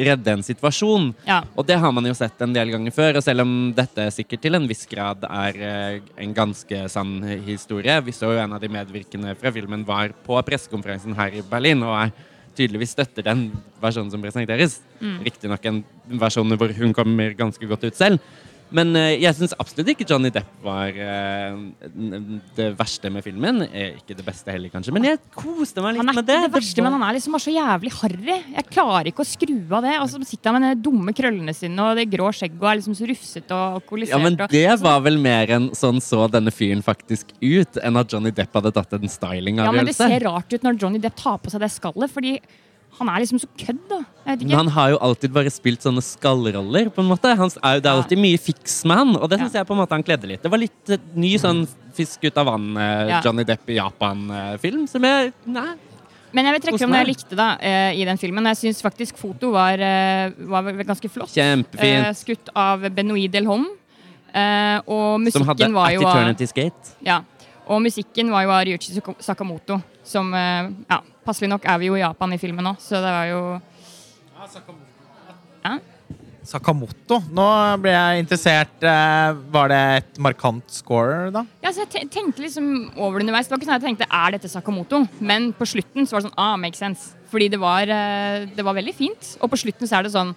redde 0.09 0.33
en 0.33 0.45
situasjon. 0.45 1.11
Ja. 1.27 1.43
Og 1.59 1.67
det 1.69 1.79
har 1.81 1.93
man 1.95 2.07
jo 2.09 2.15
sett 2.17 2.41
en 2.45 2.55
del 2.57 2.73
ganger 2.73 2.95
før, 2.95 3.19
og 3.19 3.25
selv 3.25 3.45
om 3.45 3.53
dette 3.77 4.09
sikkert 4.15 4.45
til 4.45 4.59
en 4.59 4.69
viss 4.71 4.87
grad 4.89 5.27
er 5.29 5.61
eh, 5.69 6.01
en 6.25 6.35
ganske 6.37 6.85
sann 6.93 7.21
historie 7.47 7.99
Vi 8.07 8.15
så 8.17 8.33
jo 8.33 8.41
en 8.41 8.57
av 8.57 8.63
de 8.63 8.71
medvirkende 8.73 9.35
fra 9.39 9.53
filmen 9.55 9.85
var 9.89 10.15
på 10.27 10.41
pressekonferansen 10.47 11.17
her 11.19 11.39
i 11.41 11.45
Berlin 11.47 11.85
og 11.87 11.97
er 11.99 12.15
tydeligvis 12.59 12.97
støtter 12.97 13.27
den 13.27 13.49
versjonen 13.83 14.11
som 14.13 14.23
presenteres. 14.23 14.81
Mm. 14.99 15.19
Riktignok 15.29 15.69
en 15.71 15.83
versjon 16.21 16.59
hvor 16.59 16.73
hun 16.81 16.95
kommer 16.97 17.37
ganske 17.39 17.71
godt 17.71 17.87
ut 17.87 17.99
selv. 17.99 18.23
Men 18.75 18.93
eh, 18.99 19.15
jeg 19.23 19.37
syns 19.39 19.55
absolutt 19.57 19.93
ikke 19.95 20.07
Johnny 20.09 20.31
Depp 20.33 20.49
var 20.65 20.93
eh, 20.93 21.57
det 22.59 22.69
verste 22.79 23.11
med 23.13 23.25
filmen. 23.25 23.63
Eh, 23.69 23.97
ikke 24.01 24.17
det 24.19 24.27
beste 24.27 24.53
heller, 24.53 24.73
kanskje, 24.73 24.93
men 24.95 25.07
jeg 25.09 25.21
koste 25.35 25.85
meg 25.85 25.97
litt 25.97 26.05
med 26.05 26.05
det. 26.05 26.05
Han 26.05 26.13
er 26.13 26.19
ikke 26.19 26.27
det. 26.29 26.39
det 26.45 26.53
verste, 26.59 26.85
men 26.85 26.97
han 26.99 27.07
er 27.09 27.17
liksom 27.17 27.37
bare 27.37 27.47
så 27.47 27.55
jævlig 27.55 27.95
harry. 28.01 28.37
Jeg 28.59 28.69
klarer 28.69 29.11
ikke 29.13 29.25
å 29.25 29.29
skru 29.29 29.57
av 29.79 29.87
det. 29.87 29.97
Og 30.03 30.11
så 30.13 30.23
sitter 30.29 30.53
han 30.53 30.61
med 30.61 30.77
de 30.77 30.87
dumme 30.89 31.17
krøllene 31.17 31.57
sine 31.57 31.89
og 31.89 31.99
det 31.99 32.09
grå 32.13 32.31
skjegget 32.35 32.61
og 32.61 32.71
er 32.71 32.81
liksom 32.81 32.99
så 32.99 33.09
rufsete 33.09 33.57
og 33.57 33.81
alkoholisert. 33.81 34.17
Ja, 34.17 34.23
men 34.23 34.39
Det 34.53 34.67
var 34.85 35.03
vel 35.07 35.21
mer 35.23 35.57
enn 35.59 35.71
sånn 35.79 36.03
så 36.05 36.27
denne 36.33 36.53
fyren 36.55 36.85
faktisk 36.85 37.33
ut, 37.41 37.81
enn 37.83 38.01
at 38.01 38.13
Johnny 38.13 38.33
Depp 38.35 38.57
hadde 38.59 38.75
tatt 38.77 38.97
en 38.99 39.09
Ja, 39.09 39.73
men 39.73 39.89
det 39.89 39.97
ser 39.97 40.21
rart 40.27 40.53
ut 40.53 40.65
når 40.65 40.79
Johnny 40.81 41.01
Depp 41.03 41.17
tar 41.19 41.39
på 41.43 41.51
seg 41.53 41.63
det 41.65 41.71
skallet, 41.73 42.13
fordi 42.13 42.37
han 42.99 43.09
er 43.13 43.23
liksom 43.23 43.39
så 43.41 43.49
kødd, 43.59 43.81
da. 43.89 43.99
Men 44.27 44.51
han 44.59 44.69
har 44.75 44.91
jo 44.91 44.99
alltid 45.07 45.33
bare 45.33 45.51
spilt 45.55 45.85
sånne 45.85 46.03
skallroller. 46.03 46.91
på 46.91 47.03
en 47.03 47.09
måte. 47.09 47.31
Han, 47.39 47.49
det 47.49 47.87
er 47.87 47.93
alltid 47.95 48.19
mye 48.19 48.39
fiks 48.39 48.81
med 48.85 48.97
han, 48.99 49.17
og 49.17 49.29
det 49.31 49.39
Ja. 49.41 49.49
jeg 49.61 49.67
på 49.69 49.75
en 49.77 49.81
måte 49.83 49.95
han 49.95 50.03
kledde 50.03 50.27
litt. 50.27 50.43
Det 50.43 50.51
var 50.51 50.59
litt 50.59 50.91
eh, 50.91 50.99
ny 51.15 51.37
sånn 51.39 51.67
fisk 51.95 52.25
ut 52.25 52.37
av 52.37 52.47
vann, 52.47 52.77
eh, 52.77 53.09
Ja. 53.09 53.21
Johnny 53.25 53.45
Depp 53.45 53.69
i 53.71 53.79
Japan-film, 53.79 54.87
som 54.89 55.03
jeg 55.03 55.33
Nei. 55.47 55.75
Men 56.33 56.45
jeg 56.45 56.53
vil 56.55 56.61
trekke 56.67 56.79
fram 56.79 56.91
det 56.93 56.99
jeg 57.07 57.17
likte 57.17 57.37
da, 57.37 57.57
eh, 57.61 57.93
i 57.97 58.05
den 58.05 58.19
filmen. 58.19 58.45
Jeg 58.45 58.57
syns 58.75 58.83
faktisk 58.83 59.17
foto 59.17 59.51
var, 59.51 59.79
var 60.45 60.63
ganske 60.85 61.09
flott. 61.09 61.31
Kjempefint. 61.33 62.17
skutt 62.17 62.49
av 62.55 62.81
Benoit 62.93 63.31
Delhomme. 63.33 63.65
Og 64.87 65.33
Som 65.33 65.47
hadde 65.49 65.65
musikken 65.65 65.73
var 65.75 65.87
At 65.87 65.95
jo 65.95 66.07
av 66.07 66.17
Eternity's 66.17 66.49
Skate. 66.53 66.97
Ja. 67.01 67.23
Og 67.69 67.81
musikken 67.83 68.31
var 68.31 68.43
jo 68.45 68.51
av 68.51 68.65
Ryuchi 68.67 69.01
Sakamoto, 69.21 69.83
som 70.05 70.33
Ja, 70.33 71.01
passelig 71.29 71.51
nok 71.53 71.69
er 71.69 71.79
vi 71.83 71.91
jo 71.93 71.99
i 71.99 72.03
Japan 72.03 72.33
i 72.35 72.41
filmen 72.41 72.65
nå, 72.65 72.75
så 72.81 72.99
det 73.05 73.13
var 73.13 73.29
jo 73.31 73.43
Ja. 75.65 75.79
Sakamoto. 76.49 77.19
Nå 77.35 77.45
ble 77.83 77.91
jeg 77.93 78.23
interessert. 78.23 78.83
eh, 78.83 79.33
Var 79.53 79.69
det 79.69 79.81
et 79.99 80.19
markant 80.19 80.65
scorer, 80.73 81.31
da? 81.35 81.43
Ja, 81.63 81.69
så 81.75 81.85
jeg 81.85 82.09
tenkte 82.09 82.41
liksom 82.41 82.69
over 82.97 83.19
det 83.19 83.27
underveis. 83.27 83.49
Det 83.49 83.53
var 83.53 83.59
ikke 83.61 83.69
sånn 83.69 83.77
at 83.77 83.83
jeg 83.83 83.91
tenkte 83.91 84.09
er 84.09 84.31
dette 84.33 84.49
Sakamoto, 84.49 85.03
men 85.21 85.53
på 85.53 85.67
slutten 85.69 86.07
så 86.09 86.17
var 86.17 86.23
det 86.23 86.31
sånn 86.31 86.39
ah, 86.41 86.57
makes 86.57 86.81
sense. 86.81 87.13
Fordi 87.29 87.51
det 87.53 87.61
var, 87.61 87.83
eh, 87.83 88.47
det 88.47 88.65
var 88.65 88.73
veldig 88.79 88.95
fint. 88.97 89.37
Og 89.43 89.51
på 89.51 89.61
slutten 89.61 89.85
så 89.87 89.99
er 89.99 90.05
det 90.09 90.15
sånn 90.15 90.33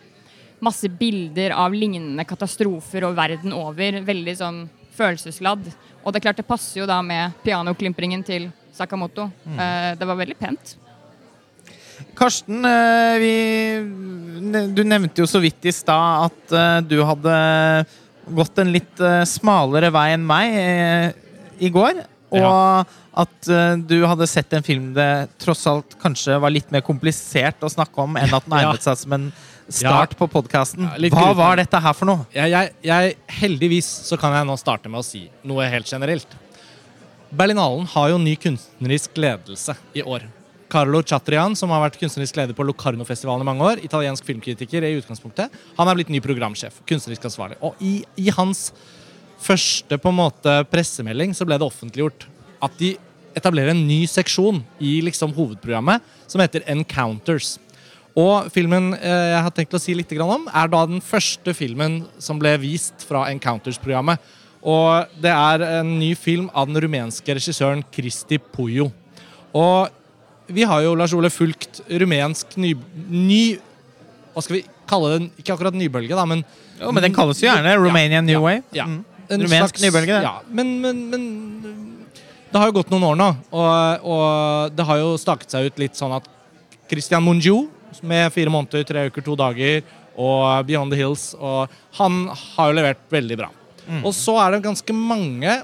masse 0.61 0.89
bilder 0.89 1.55
av 1.55 1.71
lignende 1.71 2.25
katastrofer 2.27 3.07
og 3.07 3.15
verden 3.15 3.53
over. 3.55 4.01
Veldig 4.03 4.35
sånn 4.35 4.69
følelsesladd. 4.97 5.71
Og 6.03 6.11
det 6.11 6.19
er 6.19 6.25
klart 6.27 6.41
det 6.43 6.47
passer 6.49 6.81
jo 6.81 6.89
da 6.89 6.99
med 7.01 7.31
pianoklimpringen 7.45 8.25
til 8.25 8.51
Sakamoto. 8.75 9.29
Eh, 9.47 9.95
Det 9.99 10.07
var 10.07 10.15
veldig 10.19 10.37
pent. 10.39 10.75
Karsten, 12.17 12.63
eh, 12.65 13.17
vi, 13.21 13.33
du 14.73 14.83
nevnte 14.83 15.21
jo 15.21 15.27
så 15.29 15.41
vidt 15.43 15.65
i 15.69 15.73
stad 15.75 16.29
at 16.31 16.55
eh, 16.57 16.79
du 16.87 16.97
hadde 17.05 17.35
gått 18.31 18.57
en 18.61 18.71
litt 18.73 19.01
smalere 19.27 19.89
vei 19.93 20.11
enn 20.15 20.25
meg 20.25 21.15
i 21.61 21.69
går. 21.73 22.03
Og 22.31 22.39
Ja. 22.39 22.83
at 23.21 23.47
du 23.89 23.95
hadde 24.07 24.27
sett 24.29 24.53
en 24.55 24.63
film 24.63 24.93
det 24.95 25.27
tross 25.41 25.65
alt 25.67 25.97
kanskje 25.99 26.37
var 26.39 26.53
litt 26.53 26.69
mer 26.71 26.79
komplisert 26.85 27.59
å 27.65 27.67
snakke 27.69 27.97
om 28.05 28.15
enn 28.15 28.31
at 28.33 28.45
den 28.45 28.55
egnet 28.61 28.85
seg 28.85 28.95
som 29.01 29.13
en 29.17 29.25
start 29.67 30.15
på 30.19 30.27
podkasten. 30.31 30.85
Ja, 30.87 31.09
Hva 31.11 31.33
var 31.35 31.59
dette 31.59 31.79
her 31.81 31.93
for 31.97 32.07
noe? 32.07 32.23
Jeg, 32.35 32.51
jeg, 32.53 32.71
jeg, 32.87 33.17
heldigvis 33.41 33.89
så 34.07 34.17
kan 34.21 34.33
jeg 34.37 34.47
nå 34.47 34.55
starte 34.59 34.87
med 34.91 35.01
å 35.01 35.05
si 35.05 35.25
noe 35.47 35.67
helt 35.71 35.89
generelt. 35.91 36.27
Berlinalen 37.31 37.85
har 37.87 38.09
jo 38.11 38.19
ny 38.19 38.33
kunstnerisk 38.35 39.15
ledelse 39.15 39.75
i 39.95 40.03
år. 40.03 40.25
Carlo 40.71 40.99
Chatrian, 41.03 41.55
som 41.55 41.71
har 41.71 41.79
vært 41.85 41.97
kunstnerisk 41.99 42.35
leder 42.35 42.55
på 42.55 42.65
Locarno-festivalen 42.67 43.43
i 43.43 43.47
mange 43.47 43.67
år, 43.67 43.81
italiensk 43.83 44.27
filmkritiker 44.27 44.83
i 44.83 44.97
utgangspunktet, 44.99 45.53
han 45.77 45.87
er 45.87 45.95
blitt 45.95 46.11
ny 46.11 46.19
programsjef, 46.23 46.81
kunstnerisk 46.87 47.27
ansvarlig. 47.27 47.57
Og 47.63 47.79
i, 47.83 48.01
i 48.19 48.27
hans 48.35 48.69
første 49.41 49.95
på 49.99 50.11
en 50.11 50.19
måte 50.19 50.57
pressemelding 50.71 51.31
så 51.35 51.47
ble 51.47 51.55
det 51.59 51.67
offentliggjort 51.67 52.27
at 52.67 52.75
de 52.79 52.93
etablerer 53.35 53.71
en 53.71 53.85
ny 53.87 54.03
seksjon 54.11 54.59
i 54.83 54.97
liksom 55.07 55.31
hovedprogrammet 55.35 56.03
som 56.27 56.43
heter 56.43 56.67
Encounters. 56.71 57.55
Og 58.11 58.51
filmen 58.51 58.91
eh, 58.99 59.31
jeg 59.31 59.43
har 59.47 59.55
tenkt 59.55 59.75
å 59.75 59.79
si 59.79 59.95
litt 59.95 60.11
om, 60.19 60.49
er 60.51 60.67
da 60.71 60.83
den 60.83 60.99
første 60.99 61.55
filmen 61.55 62.01
som 62.19 62.39
ble 62.39 62.57
vist 62.59 63.07
fra 63.07 63.29
Encounters-programmet. 63.31 64.19
Og 64.61 65.17
det 65.21 65.31
er 65.33 65.63
en 65.79 65.95
ny 65.97 66.11
film 66.17 66.49
av 66.53 66.69
den 66.69 66.77
rumenske 66.83 67.33
regissøren 67.37 67.81
Kristi 67.93 68.37
Pujo. 68.37 68.91
Og 69.57 69.89
vi 70.51 70.65
har 70.67 70.83
jo, 70.85 70.93
Lars 70.99 71.13
Ole, 71.15 71.31
fulgt 71.33 71.81
rumensk 71.89 72.57
ny, 72.59 72.73
ny 73.07 73.43
Hva 74.31 74.43
skal 74.43 74.57
vi 74.57 74.61
kalle 74.87 75.13
det? 75.13 75.29
Ikke 75.41 75.55
akkurat 75.55 75.75
nybølge, 75.75 76.15
da, 76.15 76.25
men 76.27 76.43
Jo, 76.79 76.91
men 76.91 77.05
Den 77.05 77.15
kalles 77.15 77.41
jo 77.41 77.47
gjerne 77.47 77.75
Romanian 77.79 78.25
New 78.27 78.39
ja, 78.39 78.43
Way. 78.43 78.61
Ja. 78.75 78.87
Mm. 78.89 79.01
En 79.31 79.45
Rumensk 79.45 79.79
nybølge, 79.79 80.17
det. 80.17 80.27
Ja, 80.27 80.41
men, 80.51 80.73
men, 80.83 81.05
men 81.11 81.25
det 82.51 82.59
har 82.59 82.67
jo 82.67 82.75
gått 82.81 82.89
noen 82.91 83.05
år 83.07 83.15
nå, 83.15 83.27
og, 83.55 84.07
og 84.11 84.73
det 84.75 84.85
har 84.89 84.99
jo 84.99 85.13
staket 85.21 85.53
seg 85.53 85.69
ut 85.69 85.77
litt 85.79 85.95
sånn 85.95 86.17
at 86.17 86.27
Christian 86.91 87.23
Mungiu, 87.23 87.69
med 88.03 88.27
fire 88.35 88.51
måneder, 88.51 88.83
tre 88.87 89.05
uker, 89.07 89.23
to 89.23 89.37
dager, 89.39 89.85
og 90.19 90.67
Beyond 90.67 90.91
the 90.91 90.99
Hills, 90.99 91.29
og 91.39 91.71
han 91.95 92.25
har 92.33 92.71
jo 92.71 92.75
levert 92.75 93.05
veldig 93.13 93.39
bra. 93.39 93.47
Mm. 93.87 94.03
Og 94.05 94.13
så 94.15 94.35
er 94.43 94.51
det 94.55 94.63
ganske 94.65 94.93
mange, 94.95 95.55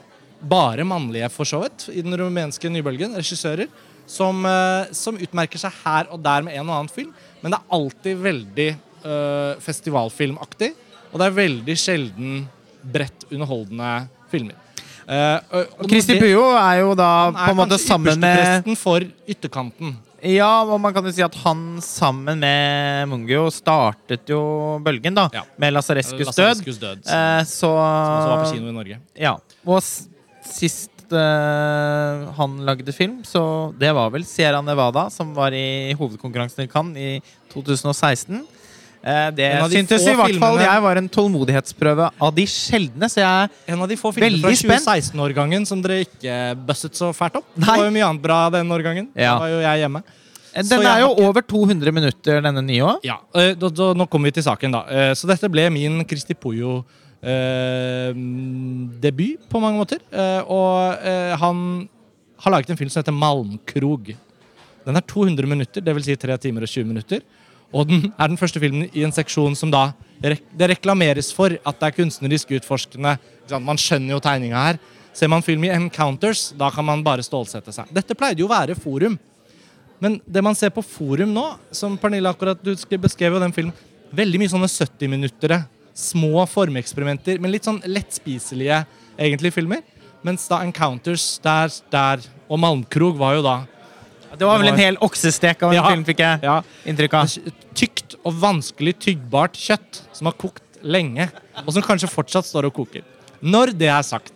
bare 0.42 0.84
mannlige 0.86 1.30
for 1.34 1.46
så 1.50 1.64
vidt, 1.64 1.88
i 1.94 2.02
den 2.06 2.14
rumenske 2.20 2.70
nybølgen, 2.70 3.16
regissører, 3.18 3.68
som, 4.08 4.46
eh, 4.46 4.86
som 4.96 5.18
utmerker 5.20 5.60
seg 5.60 5.74
her 5.84 6.08
og 6.14 6.22
der 6.24 6.46
med 6.46 6.56
en 6.56 6.70
og 6.70 6.76
annen 6.78 6.90
film, 6.94 7.14
men 7.42 7.52
det 7.54 7.60
er 7.60 7.76
alltid 7.78 8.22
veldig 8.24 8.70
eh, 9.08 9.56
festivalfilmaktig, 9.64 10.72
og 11.12 11.20
det 11.22 11.28
er 11.28 11.36
veldig 11.38 11.76
sjelden 11.80 12.48
bredt 12.84 13.28
underholdende 13.32 14.08
filmer. 14.32 14.56
Kristi 15.88 16.18
og- 16.36 16.58
er 16.60 16.80
jo 16.82 16.96
da 17.00 17.32
han 17.32 17.34
på 17.38 17.52
en 17.54 17.60
måte 17.62 17.78
sammen 17.80 18.20
med 18.20 18.28
ypperstepresten 18.28 18.78
for 18.78 19.06
ytterkanten. 19.28 19.96
Ja, 20.28 20.50
og 20.66 20.80
man 20.84 20.92
kan 20.96 21.06
jo 21.08 21.14
si 21.16 21.24
at 21.24 21.36
han 21.46 21.64
sammen 21.84 22.42
med 22.42 23.08
Mungio 23.12 23.48
startet 23.54 24.28
jo 24.32 24.42
bølgen, 24.84 25.16
da. 25.16 25.28
Ja. 25.34 25.46
Med 25.62 25.76
Lasarescus 25.76 26.34
død. 26.36 26.64
Død. 26.66 27.06
Som 27.08 27.16
Eh, 27.16 27.44
så 27.48 27.72
også 27.72 28.28
var 28.28 28.44
på 28.44 28.52
kino 28.52 28.70
i 28.72 28.76
Norge. 28.76 29.00
Ja. 29.16 29.38
Og 29.66 29.80
sist 30.48 31.14
eh, 31.16 32.26
han 32.40 32.58
lagde 32.68 32.96
film, 32.96 33.22
så 33.28 33.72
det 33.80 33.94
var 33.96 34.12
vel 34.12 34.26
Sierra 34.28 34.62
Nevada, 34.66 35.08
som 35.14 35.32
var 35.38 35.56
i 35.56 35.94
hovedkonkurransen 35.98 36.66
i 36.66 36.72
Cannes 36.72 36.98
i 36.98 37.12
2016. 37.54 38.44
Eh, 39.04 39.32
det 39.38 39.52
syntes 39.72 40.08
i 40.10 40.16
hvert 40.18 40.40
fall 40.42 40.58
jeg 40.60 40.82
var 40.84 40.96
en 41.00 41.10
tålmodighetsprøve 41.10 42.10
av 42.20 42.32
de 42.36 42.46
sjeldne, 42.50 43.10
så 43.12 43.18
jeg 43.22 43.50
En 43.74 43.82
av 43.82 43.88
de 43.88 43.96
få 44.00 44.12
filmene 44.16 44.42
fra 44.42 44.50
2016-årgangen 44.52 45.66
som 45.70 45.82
dere 45.84 46.00
ikke 46.08 46.34
busset 46.68 46.96
så 46.98 47.08
fælt 47.16 47.36
opp. 47.40 47.46
Det 47.56 47.68
var 47.68 47.86
jo 47.86 47.92
mye 47.94 48.08
annet 48.10 48.22
bra 48.24 48.50
den 48.54 48.72
årgangen. 48.74 49.08
Ja. 49.16 49.34
Da 49.36 49.40
var 49.46 49.50
jo 49.54 49.60
jeg 49.64 49.80
hjemme. 49.86 50.02
Den 50.58 50.66
Så 50.66 50.82
jeg 50.82 50.90
er 50.90 51.00
jo 51.06 51.14
over 51.28 51.42
200 51.46 51.92
minutter, 51.94 52.42
denne 52.42 52.62
nye 52.66 52.82
òg. 52.82 53.00
Ja, 53.06 53.20
eh, 53.38 53.54
da, 53.54 53.70
da, 53.70 53.94
Nå 53.94 54.08
kommer 54.10 54.26
vi 54.32 54.36
til 54.40 54.44
saken, 54.48 54.72
da. 54.74 54.82
Eh, 54.90 55.14
Så 55.14 55.28
dette 55.30 55.50
ble 55.54 55.70
min 55.70 56.02
Kristi 56.10 56.34
Pujo-debut 56.34 56.86
på 59.50 59.60
mange 59.62 59.78
måter. 59.78 60.00
Eh, 60.12 60.42
Og 60.48 60.94
eh, 61.06 61.36
han 61.38 61.88
har 62.42 62.52
laget 62.54 62.70
en 62.74 62.78
film 62.80 62.90
som 62.90 63.02
heter 63.04 63.14
Malmkrog. 63.14 64.16
Den 64.88 64.96
er 64.96 65.02
200 65.04 65.46
minutter, 65.50 65.82
dvs. 65.84 66.06
Si 66.06 66.16
3 66.16 66.38
timer 66.38 66.62
og 66.64 66.70
20 66.72 66.86
minutter. 66.88 67.20
Og 67.76 67.88
den 67.90 68.12
er 68.16 68.30
den 68.30 68.40
første 68.40 68.62
filmen 68.64 68.88
i 68.94 69.04
en 69.04 69.16
seksjon 69.16 69.56
som 69.58 69.72
da 69.74 69.92
Det 70.18 70.70
reklameres 70.72 71.30
for 71.36 71.54
at 71.54 71.80
det 71.80 71.88
er 71.88 71.94
kunstnerisk 71.94 72.56
utforskende. 72.58 73.18
Man 73.62 73.78
skjønner 73.78 74.16
jo 74.16 74.22
tegninga 74.24 74.64
her. 74.64 74.80
Ser 75.14 75.30
man 75.30 75.46
film 75.46 75.64
i 75.68 75.70
Encounters, 75.70 76.52
da 76.58 76.72
kan 76.74 76.86
man 76.86 77.04
bare 77.06 77.26
stålsette 77.26 77.74
seg. 77.74 77.90
Dette 77.94 78.18
pleide 78.18 78.42
jo 78.42 78.48
å 78.48 78.54
være 78.54 78.78
Forum. 78.78 79.20
Men 80.02 80.20
det 80.26 80.42
man 80.46 80.58
ser 80.58 80.74
på 80.74 80.82
Forum 80.86 81.34
nå, 81.34 81.46
som 81.74 81.98
Pernille 82.02 82.30
akkurat 82.30 82.58
du 82.62 82.74
beskrev 82.98 83.38
jo 83.38 83.42
den 83.42 83.54
filmen, 83.54 83.74
veldig 84.14 84.42
mye 84.42 84.52
sånne 84.52 84.70
70-minuttere, 84.70 85.64
små 85.98 86.46
formeksperimenter, 86.50 87.38
men 87.42 87.54
litt 87.54 87.66
sånn 87.66 87.82
lettspiselige 87.86 88.84
egentlig 89.18 89.54
filmer. 89.54 89.82
Mens 90.26 90.46
da 90.50 90.64
Encounters 90.66 91.36
der, 91.46 91.74
der 91.94 92.26
og 92.50 92.62
Malmkrog 92.62 93.18
var 93.18 93.38
jo 93.38 93.46
da 93.46 93.56
Det 94.36 94.46
var 94.48 94.60
vel 94.60 94.68
en 94.74 94.80
hel 94.80 94.98
oksestek 95.02 95.62
av 95.64 95.72
en 95.72 95.78
Ja. 95.78 95.90
film, 95.90 96.04
fikk 96.06 96.20
jeg 96.20 96.42
Ja, 96.44 96.62
inntrykk 96.86 97.14
av. 97.14 97.28
Tykt 97.74 98.16
og 98.26 98.34
vanskelig 98.34 98.98
tyggbart 99.00 99.54
kjøtt 99.54 100.02
som 100.12 100.26
har 100.28 100.34
kokt 100.34 100.64
lenge, 100.84 101.30
og 101.66 101.72
som 101.74 101.82
kanskje 101.82 102.10
fortsatt 102.12 102.46
står 102.46 102.66
og 102.66 102.74
koker. 102.74 103.04
Når 103.42 103.78
det 103.78 103.88
er 103.90 104.02
sagt, 104.04 104.34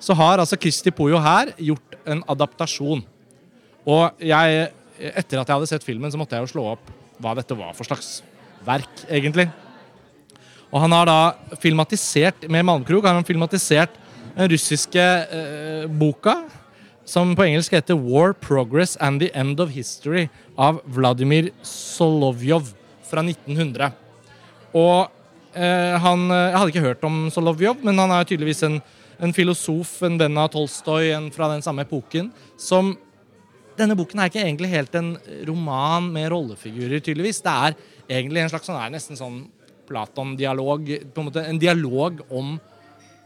så 0.00 0.14
har 0.14 0.38
altså 0.38 0.58
Kristi 0.58 0.90
Pojo 0.90 1.18
her 1.18 1.52
gjort 1.58 1.94
en 2.06 2.22
adaptasjon. 2.28 3.04
Og 3.86 4.10
jeg, 4.20 4.70
etter 4.98 5.40
at 5.40 5.46
jeg 5.46 5.54
hadde 5.56 5.68
sett 5.68 5.84
filmen, 5.84 6.10
så 6.10 6.18
måtte 6.18 6.36
jeg 6.36 6.46
jo 6.46 6.52
slå 6.54 6.72
opp 6.72 6.90
hva 7.20 7.34
dette 7.38 7.56
var 7.56 7.72
for 7.74 7.84
slags 7.84 8.22
verk, 8.66 9.04
egentlig. 9.08 9.50
Og 10.72 10.80
han 10.82 10.92
har 10.92 11.06
da 11.06 11.18
filmatisert, 11.62 12.48
med 12.50 12.64
Malmkrog 12.66 13.04
har 13.06 13.14
han 13.14 13.24
filmatisert 13.24 13.90
den 14.36 14.50
russiske 14.50 15.00
eh, 15.00 15.86
boka, 15.86 16.42
som 17.06 17.36
på 17.38 17.46
engelsk 17.46 17.76
heter 17.76 17.94
War, 17.94 18.34
Progress 18.34 18.96
and 19.00 19.22
the 19.22 19.30
End 19.34 19.60
of 19.62 19.70
History 19.70 20.26
av 20.58 20.80
Vladimir 20.84 21.52
Solovjov 21.62 22.72
fra 23.06 23.22
1900. 23.22 23.92
Og 24.74 25.06
eh, 25.54 25.94
han 26.02 26.26
eh, 26.34 26.50
Jeg 26.50 26.58
hadde 26.58 26.72
ikke 26.74 26.86
hørt 26.88 27.06
om 27.06 27.26
Solovjov, 27.30 27.82
men 27.86 28.02
han 28.02 28.12
er 28.16 28.26
tydeligvis 28.26 28.64
en, 28.66 28.80
en 29.22 29.34
filosof, 29.36 30.00
en 30.06 30.18
venn 30.18 30.40
av 30.42 30.50
Tolstoy, 30.54 31.12
en 31.14 31.30
fra 31.34 31.48
den 31.54 31.62
samme 31.64 31.86
epoken, 31.86 32.32
som 32.58 32.96
denne 33.76 33.96
boken 33.96 34.22
er 34.22 34.30
ikke 34.30 34.42
egentlig 34.42 34.72
helt 34.72 34.94
en 34.98 35.14
roman 35.46 36.08
med 36.10 36.30
rollefigurer, 36.32 36.98
tydeligvis. 36.98 37.42
Det 37.44 37.52
er 37.52 37.76
egentlig 38.08 38.42
en 38.42 38.50
slags 38.50 38.66
sånn, 38.66 38.80
er 38.80 38.94
nesten 38.94 39.18
sånn 39.20 39.44
Platon-dialog. 39.86 40.88
på 41.14 41.22
En 41.22 41.28
måte 41.28 41.44
en 41.46 41.60
dialog 41.62 42.24
om 42.32 42.56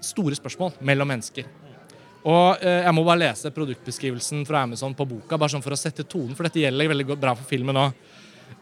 store 0.04 0.36
spørsmål 0.36 0.74
mellom 0.84 1.08
mennesker. 1.08 1.46
Og 2.24 2.60
eh, 2.60 2.82
Jeg 2.84 2.94
må 2.94 3.04
bare 3.06 3.22
lese 3.22 3.52
produktbeskrivelsen 3.54 4.44
fra 4.48 4.64
Amazon 4.66 4.94
på 4.96 5.06
boka, 5.08 5.38
bare 5.38 5.52
sånn 5.54 5.64
for 5.64 5.76
å 5.76 5.78
sette 5.80 6.04
tonen, 6.04 6.34
for 6.36 6.46
dette 6.46 6.60
gjelder 6.60 6.92
veldig 6.92 7.16
bra 7.16 7.34
for 7.36 7.48
filmen 7.48 7.78
òg. 7.80 7.94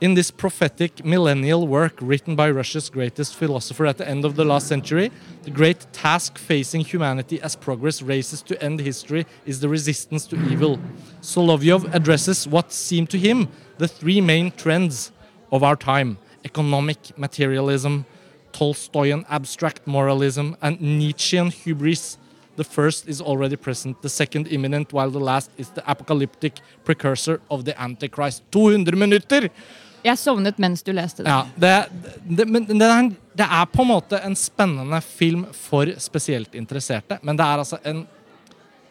In 0.00 0.15
this 0.15 0.31
prophetic 0.31 1.05
millennial 1.05 1.67
work 1.67 1.95
written 2.00 2.37
by 2.37 2.50
Russia's 2.50 2.88
greatest 2.88 3.35
philosopher 3.35 3.87
at 3.87 3.99
the 3.99 4.07
end 4.07 4.25
of 4.25 4.37
the 4.37 4.45
last 4.45 4.69
century, 4.69 5.11
the 5.43 5.50
great 5.50 5.87
task 5.93 6.38
facing 6.38 6.83
humanity 6.83 7.41
as 7.43 7.57
progress 7.57 8.00
races 8.00 8.43
to 8.43 8.62
end 8.62 8.81
history 8.81 9.27
is 9.45 9.59
the 9.59 9.69
resistance 9.69 10.25
to 10.29 10.37
evil. 10.53 10.79
Solovyov 11.21 11.93
addresses 11.93 12.47
what 12.47 12.73
seem 12.73 13.09
to 13.09 13.19
him 13.19 13.49
the 13.79 13.88
three 13.88 14.21
main 14.21 14.53
trends 14.53 15.11
of 15.50 15.65
our 15.65 15.75
time 15.75 16.19
economic 16.45 17.19
materialism, 17.19 18.05
Tolstoyan 18.53 19.25
abstract 19.29 19.87
moralism, 19.87 20.57
and 20.62 20.81
Nietzschean 20.81 21.50
hubris. 21.50 22.19
The 22.59 22.65
first 22.65 23.09
is 23.09 23.21
already 23.21 23.57
present, 23.57 24.03
the 24.03 24.09
second 24.09 24.49
imminent, 24.50 24.93
while 24.93 25.11
the 25.11 25.21
last 25.21 25.50
is 25.57 25.69
the 25.71 25.83
apocalyptic 25.87 26.55
precursor 26.85 27.41
of 27.49 27.65
the 27.65 27.81
Antichrist. 27.81 28.43
200 28.50 28.97
minutter! 28.99 29.49
Jeg 30.03 30.19
sovnet 30.19 30.59
mens 30.59 30.83
du 30.83 30.91
leste 30.91 31.23
det. 31.23 31.31
Ja, 31.31 31.47
det, 31.55 31.87
det, 32.27 32.49
men 32.50 32.67
det 32.67 32.83
er, 32.83 33.12
det 33.38 33.47
er 33.47 33.71
på 33.71 33.85
en 33.85 33.91
måte 33.93 34.19
en 34.27 34.35
spennende 34.35 34.99
film 35.07 35.45
for 35.55 35.87
spesielt 36.03 36.59
interesserte, 36.59 37.21
men 37.23 37.38
det 37.38 37.47
er 37.47 37.62
altså 37.62 37.79
en, 37.87 38.03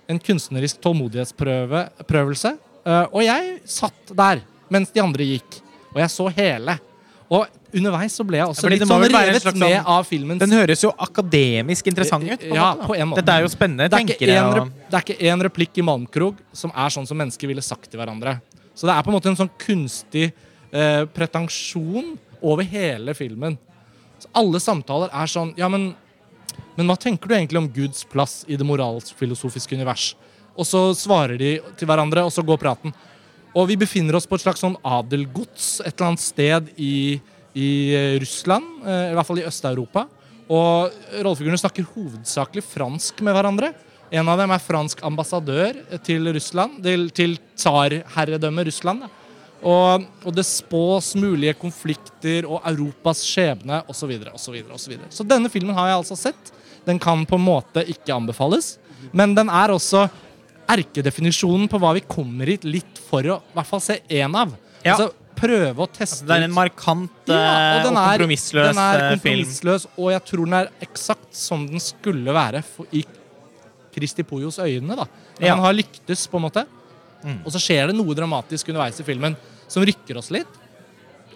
en 0.07 0.19
kunstnerisk 0.19 0.79
tålmodighetsprøvelse. 0.87 2.53
Uh, 2.87 3.03
og 3.11 3.21
jeg 3.25 3.57
satt 3.67 4.15
der 4.15 4.45
mens 4.71 4.95
de 4.95 5.03
andre 5.03 5.27
gikk, 5.27 5.59
og 5.91 5.99
jeg 6.05 6.13
så 6.15 6.29
hele. 6.39 6.79
Og 7.27 7.51
underveis 7.75 8.13
så 8.15 8.23
ble 8.27 8.37
jeg 8.39 8.47
også 8.47 8.69
litt 8.71 8.81
sånn 8.87 9.03
revet 9.03 9.43
med 9.45 9.55
sånn- 9.59 9.85
av 9.85 10.05
filmen. 10.07 10.37
Den 10.39 10.51
høres 10.51 10.81
jo 10.83 10.91
akademisk 10.97 11.87
interessant 11.87 12.23
ut. 12.23 12.39
På 12.39 12.55
Ja, 12.55 12.73
måte, 12.75 12.87
på 12.87 12.95
en 12.95 13.07
måte. 13.09 13.15
Dette 13.21 13.33
er 13.37 13.41
jo 13.41 13.47
spennende 13.51 13.89
det 13.89 13.93
er, 13.99 14.05
ikke 14.05 14.17
tenkere. 14.19 14.37
en, 14.37 14.61
og- 14.61 14.71
det 14.89 14.93
er 14.93 15.03
ikke 15.13 15.31
en 15.33 15.41
replikk 15.41 15.77
i 15.77 15.81
Malmkrog 15.81 16.37
som 16.53 16.71
er 16.75 16.89
sånn 16.89 17.07
som 17.07 17.17
mennesker 17.17 17.47
ville 17.47 17.61
sagt 17.61 17.89
til 17.91 17.99
hverandre. 17.99 18.41
Så 18.75 18.81
det 18.87 18.93
er 18.95 19.01
på 19.03 19.07
en 19.11 19.19
måte 19.19 19.25
en 19.27 19.35
sånn 19.35 19.49
kunstig 19.57 20.31
eh, 20.73 21.05
pretensjon 21.05 22.17
over 22.41 22.63
hele 22.63 23.13
filmen. 23.13 23.57
Så 24.19 24.27
alle 24.35 24.59
samtaler 24.59 25.09
er 25.13 25.25
sånn 25.27 25.53
Ja, 25.57 25.67
men, 25.69 25.95
men 26.75 26.87
hva 26.87 26.97
tenker 26.97 27.27
du 27.27 27.35
egentlig 27.35 27.57
om 27.57 27.67
Guds 27.69 28.03
plass 28.03 28.43
i 28.47 28.55
det 28.55 28.65
moralsk-filosofiske 28.65 29.73
univers? 29.75 30.15
Og 30.57 30.65
så 30.65 30.93
svarer 30.97 31.37
de 31.37 31.59
til 31.77 31.87
hverandre, 31.87 32.23
og 32.25 32.31
så 32.31 32.43
går 32.43 32.57
praten. 32.57 32.93
Og 33.55 33.67
vi 33.69 33.75
befinner 33.77 34.15
oss 34.15 34.25
på 34.25 34.35
et 34.35 34.41
slags 34.41 34.59
sånn 34.61 34.75
adelgods 34.83 35.81
et 35.85 35.93
eller 35.99 36.07
annet 36.11 36.19
sted 36.19 36.69
i, 36.77 37.21
i 37.57 37.69
eh, 37.95 38.15
Russland, 38.21 38.85
eh, 38.85 39.11
i 39.11 39.17
hvert 39.17 39.27
fall 39.27 39.41
i 39.41 39.47
Øst-Europa. 39.47 40.05
Og 40.47 40.93
rollefigurene 41.11 41.59
snakker 41.59 41.87
hovedsakelig 41.95 42.63
fransk 42.63 43.19
med 43.25 43.35
hverandre. 43.35 43.73
En 44.13 44.29
av 44.31 44.39
dem 44.39 44.53
er 44.55 44.63
fransk 44.63 45.01
ambassadør 45.03 45.81
til 46.05 46.29
Russland, 46.31 46.79
til, 46.85 47.09
til 47.11 47.35
tsarherredømmet 47.57 48.69
Russland. 48.69 49.07
Og, 49.57 50.05
og 50.23 50.35
det 50.37 50.45
spås 50.47 51.15
mulige 51.17 51.55
konflikter 51.57 52.45
og 52.45 52.61
Europas 52.69 53.25
skjebne 53.25 53.81
osv. 53.89 53.99
Så, 53.99 54.09
videre, 54.11 54.31
og 54.31 54.39
så, 54.39 54.53
videre, 54.53 54.77
og 54.77 54.79
så, 54.79 54.93
videre. 54.93 55.09
så 55.11 55.25
denne 55.27 55.51
filmen 55.51 55.75
har 55.75 55.91
jeg 55.91 56.03
altså 56.03 56.19
sett. 56.19 56.53
Den 56.87 57.01
kan 57.03 57.25
på 57.27 57.35
en 57.35 57.43
måte 57.43 57.83
ikke 57.89 58.15
anbefales, 58.15 58.77
men 59.11 59.33
den 59.35 59.49
er 59.51 59.73
også 59.73 60.05
erkedefinisjonen 60.71 61.67
på 61.71 61.79
hva 61.81 61.93
vi 61.97 62.05
kommer 62.07 62.47
hit 62.47 62.63
litt 62.67 63.01
for 63.09 63.27
å 63.27 63.39
i 63.41 63.57
hvert 63.57 63.69
fall 63.69 63.83
se 63.83 63.99
én 64.07 64.35
av. 64.37 64.53
Ja. 64.85 64.93
Altså 64.93 65.09
prøve 65.37 65.85
å 65.85 65.87
teste 65.91 66.25
ut 66.25 66.29
Det 66.29 66.37
er 66.39 66.47
en 66.47 66.55
markant 66.55 67.29
ja, 67.29 67.37
eh, 67.37 67.75
og 67.77 67.77
og 67.77 67.87
den 67.87 67.99
er, 68.01 68.09
kompromissløs 68.09 68.71
den 68.71 68.81
er 68.83 69.03
kompromissløs 69.13 69.85
film. 69.87 69.99
og 70.03 70.11
jeg 70.13 70.25
tror 70.31 70.49
den 70.49 70.57
er 70.59 70.71
eksakt 70.87 71.37
som 71.37 71.65
den 71.69 71.83
skulle 71.83 72.35
være 72.35 72.63
for, 72.65 72.89
i 72.91 73.03
Kristi 73.97 74.23
Pojos 74.27 74.59
øyne. 74.61 74.95
da. 74.95 75.07
Ja. 75.41 75.55
Har 75.57 75.73
lyktes, 75.73 76.27
på 76.29 76.37
en 76.37 76.45
måte. 76.45 76.65
Mm. 77.23 77.39
Og 77.43 77.51
så 77.53 77.61
skjer 77.61 77.89
det 77.89 77.97
noe 77.97 78.13
dramatisk 78.17 78.69
underveis 78.69 78.99
i 79.01 79.05
filmen 79.07 79.35
som 79.67 79.85
rykker 79.85 80.19
oss 80.21 80.29
litt. 80.33 80.59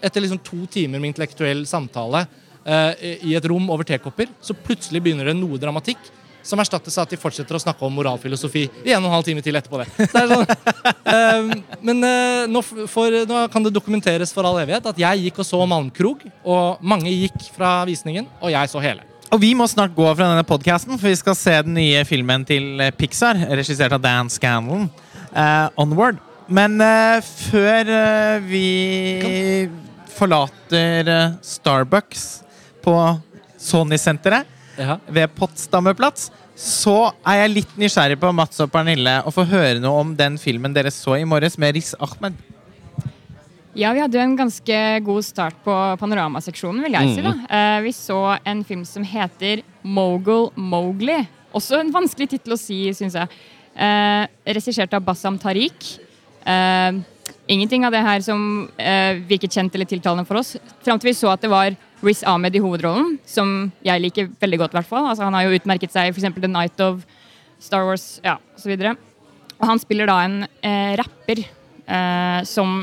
Etter 0.02 0.22
liksom 0.22 0.40
to 0.46 0.64
timer 0.70 1.02
med 1.02 1.12
intellektuell 1.12 1.64
samtale 1.66 2.24
eh, 2.64 3.18
i 3.26 3.34
et 3.38 3.48
rom 3.50 3.66
over 3.70 3.86
tekopper, 3.86 4.30
så 4.42 4.54
plutselig 4.54 5.02
begynner 5.02 5.30
det 5.30 5.36
noe 5.38 5.58
dramatikk. 5.62 5.98
Som 6.42 6.60
erstattes 6.62 6.96
av 6.98 7.06
at 7.06 7.12
de 7.14 7.18
fortsetter 7.20 7.56
å 7.56 7.60
snakke 7.62 7.86
om 7.86 7.94
moralfilosofi 7.94 8.64
i 8.82 8.92
en 8.92 9.02
og 9.02 9.10
en 9.10 9.16
halv 9.16 9.26
time 9.26 9.44
til 9.44 9.56
etterpå. 9.58 9.82
det. 9.82 10.08
Det 10.10 10.24
sånn, 10.32 10.44
eh, 11.14 11.52
men 11.84 12.02
eh, 12.08 12.42
nå, 12.50 12.62
for, 12.90 13.22
nå 13.28 13.44
kan 13.52 13.66
det 13.66 13.74
dokumenteres 13.74 14.34
for 14.34 14.46
all 14.48 14.58
evighet 14.62 14.90
at 14.90 14.98
jeg 14.98 15.28
gikk 15.28 15.40
og 15.42 15.48
så 15.48 15.62
Malmkrog, 15.70 16.26
og 16.42 16.82
mange 16.82 17.12
gikk 17.12 17.48
fra 17.54 17.80
visningen, 17.88 18.28
og 18.42 18.52
jeg 18.54 18.72
så 18.72 18.82
hele. 18.82 19.06
Og 19.32 19.40
vi 19.40 19.54
må 19.56 19.64
snart 19.70 19.94
gå 19.96 20.04
fra 20.10 20.26
denne 20.28 20.44
podcasten, 20.44 20.98
for 20.98 21.08
vi 21.08 21.16
skal 21.16 21.38
se 21.38 21.54
den 21.64 21.78
nye 21.78 22.02
filmen 22.08 22.44
til 22.48 22.82
eh, 22.82 22.92
Pixar, 22.92 23.38
regissert 23.54 23.94
av 23.96 24.02
Dan 24.04 24.28
Scanlon, 24.32 24.90
uh, 25.32 25.68
Onward. 25.80 26.20
Men 26.52 26.76
uh, 26.82 27.22
før 27.48 27.88
uh, 27.88 28.44
vi 28.44 29.70
forlater 30.12 31.08
Starbucks 31.40 32.26
på 32.84 32.96
Sony-senteret 33.56 34.51
ved 35.08 35.34
Potsdamer 35.36 35.96
så 36.58 36.96
er 37.26 37.42
jeg 37.42 37.52
litt 37.52 37.76
nysgjerrig 37.80 38.18
på 38.20 38.30
Mats 38.36 38.60
og 38.62 38.70
Pernille 38.72 39.20
å 39.26 39.32
få 39.34 39.44
høre 39.48 39.80
noe 39.80 40.02
om 40.02 40.16
den 40.16 40.38
filmen 40.40 40.74
dere 40.74 40.92
så 40.92 41.16
i 41.18 41.24
morges 41.28 41.58
med 41.58 41.74
Riz 41.76 41.94
Ahmed. 41.98 42.36
Ja, 43.72 43.94
vi 43.96 44.02
hadde 44.02 44.18
jo 44.18 44.24
en 44.24 44.36
ganske 44.36 44.78
god 45.00 45.24
start 45.24 45.56
på 45.64 45.74
panoramaseksjonen, 46.00 46.82
vil 46.84 46.96
jeg 46.98 47.14
si. 47.14 47.22
da. 47.24 47.32
Eh, 47.48 47.78
vi 47.86 47.92
så 47.96 48.18
en 48.44 48.60
film 48.68 48.84
som 48.84 49.04
heter 49.06 49.62
Mogul 49.82 50.50
Mowgli. 50.60 51.22
Også 51.56 51.80
en 51.80 51.92
vanskelig 51.92 52.34
tittel 52.34 52.52
å 52.56 52.60
si, 52.60 52.84
syns 52.96 53.16
jeg. 53.16 53.40
Uh, 53.72 54.28
Regissert 54.44 54.92
av 54.92 55.04
Bassam 55.04 55.38
Tariq. 55.40 55.94
Eh, 56.46 57.00
ingenting 57.46 57.86
av 57.86 57.94
det 57.94 58.02
her 58.04 58.20
som 58.24 58.68
eh, 58.76 59.20
virket 59.28 59.54
kjent 59.54 59.74
eller 59.74 59.88
tiltalende 59.88 60.26
for 60.28 60.40
oss. 60.40 60.56
Fram 60.84 61.00
til 61.00 61.12
vi 61.12 61.16
så 61.18 61.32
at 61.32 61.42
det 61.44 61.50
var 61.52 61.76
Riz 62.02 62.22
Ahmed 62.26 62.56
i 62.58 62.62
hovedrollen, 62.62 63.16
som 63.26 63.70
jeg 63.86 64.02
liker 64.02 64.30
veldig 64.42 64.58
godt. 64.64 64.74
i 64.74 64.80
hvert 64.80 64.90
fall. 64.90 65.06
Altså, 65.06 65.26
han 65.26 65.36
har 65.38 65.46
jo 65.46 65.58
utmerket 65.58 65.94
seg 65.94 66.10
i 66.10 66.14
f.eks. 66.14 66.34
The 66.40 66.50
Night 66.50 66.82
of 66.82 67.04
Star 67.62 67.86
Wars 67.86 68.16
ja, 68.24 68.38
osv. 68.58 68.74
Og 69.62 69.68
han 69.70 69.78
spiller 69.78 70.10
da 70.10 70.18
en 70.26 70.40
eh, 70.66 70.96
rapper 70.98 71.44
eh, 71.44 72.40
som 72.48 72.82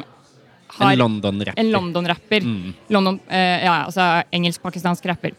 har 0.79 0.93
En 0.93 1.01
London-rapper. 1.01 1.59
en 1.59 1.71
London-rapper. 1.71 2.45
Mm. 2.45 2.73
London, 2.87 3.19
eh, 3.27 3.65
ja, 3.65 3.73
altså 3.89 4.23
engelsk-pakistansk 4.31 5.05
rapper. 5.11 5.35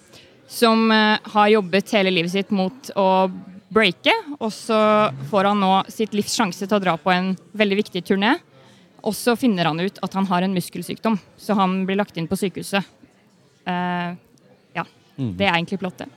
Som 0.51 0.91
eh, 0.93 1.17
har 1.33 1.49
jobbet 1.49 1.95
hele 1.97 2.13
livet 2.13 2.35
sitt 2.35 2.51
mot 2.53 2.93
å 2.99 3.31
breake, 3.71 4.13
og 4.39 4.51
så 4.55 4.79
får 5.31 5.51
han 5.51 5.61
nå 5.63 5.73
sitt 5.93 6.15
livs 6.17 6.35
sjanse 6.37 6.67
til 6.67 6.77
å 6.77 6.83
dra 6.83 6.97
på 6.99 7.13
en 7.15 7.33
veldig 7.57 7.81
viktig 7.85 8.03
turné. 8.07 8.37
Og 9.07 9.15
så 9.17 9.37
finner 9.39 9.71
han 9.71 9.81
ut 9.81 10.01
at 10.05 10.17
han 10.19 10.27
har 10.29 10.45
en 10.45 10.55
muskelsykdom, 10.57 11.17
så 11.41 11.57
han 11.57 11.85
blir 11.89 12.01
lagt 12.01 12.19
inn 12.21 12.29
på 12.29 12.37
sykehuset. 12.37 12.85
Uh, 13.65 14.13
ja. 14.77 14.85
Mm. 15.17 15.35
Det 15.39 15.47
er 15.47 15.55
egentlig 15.55 15.81
plottet. 15.81 16.11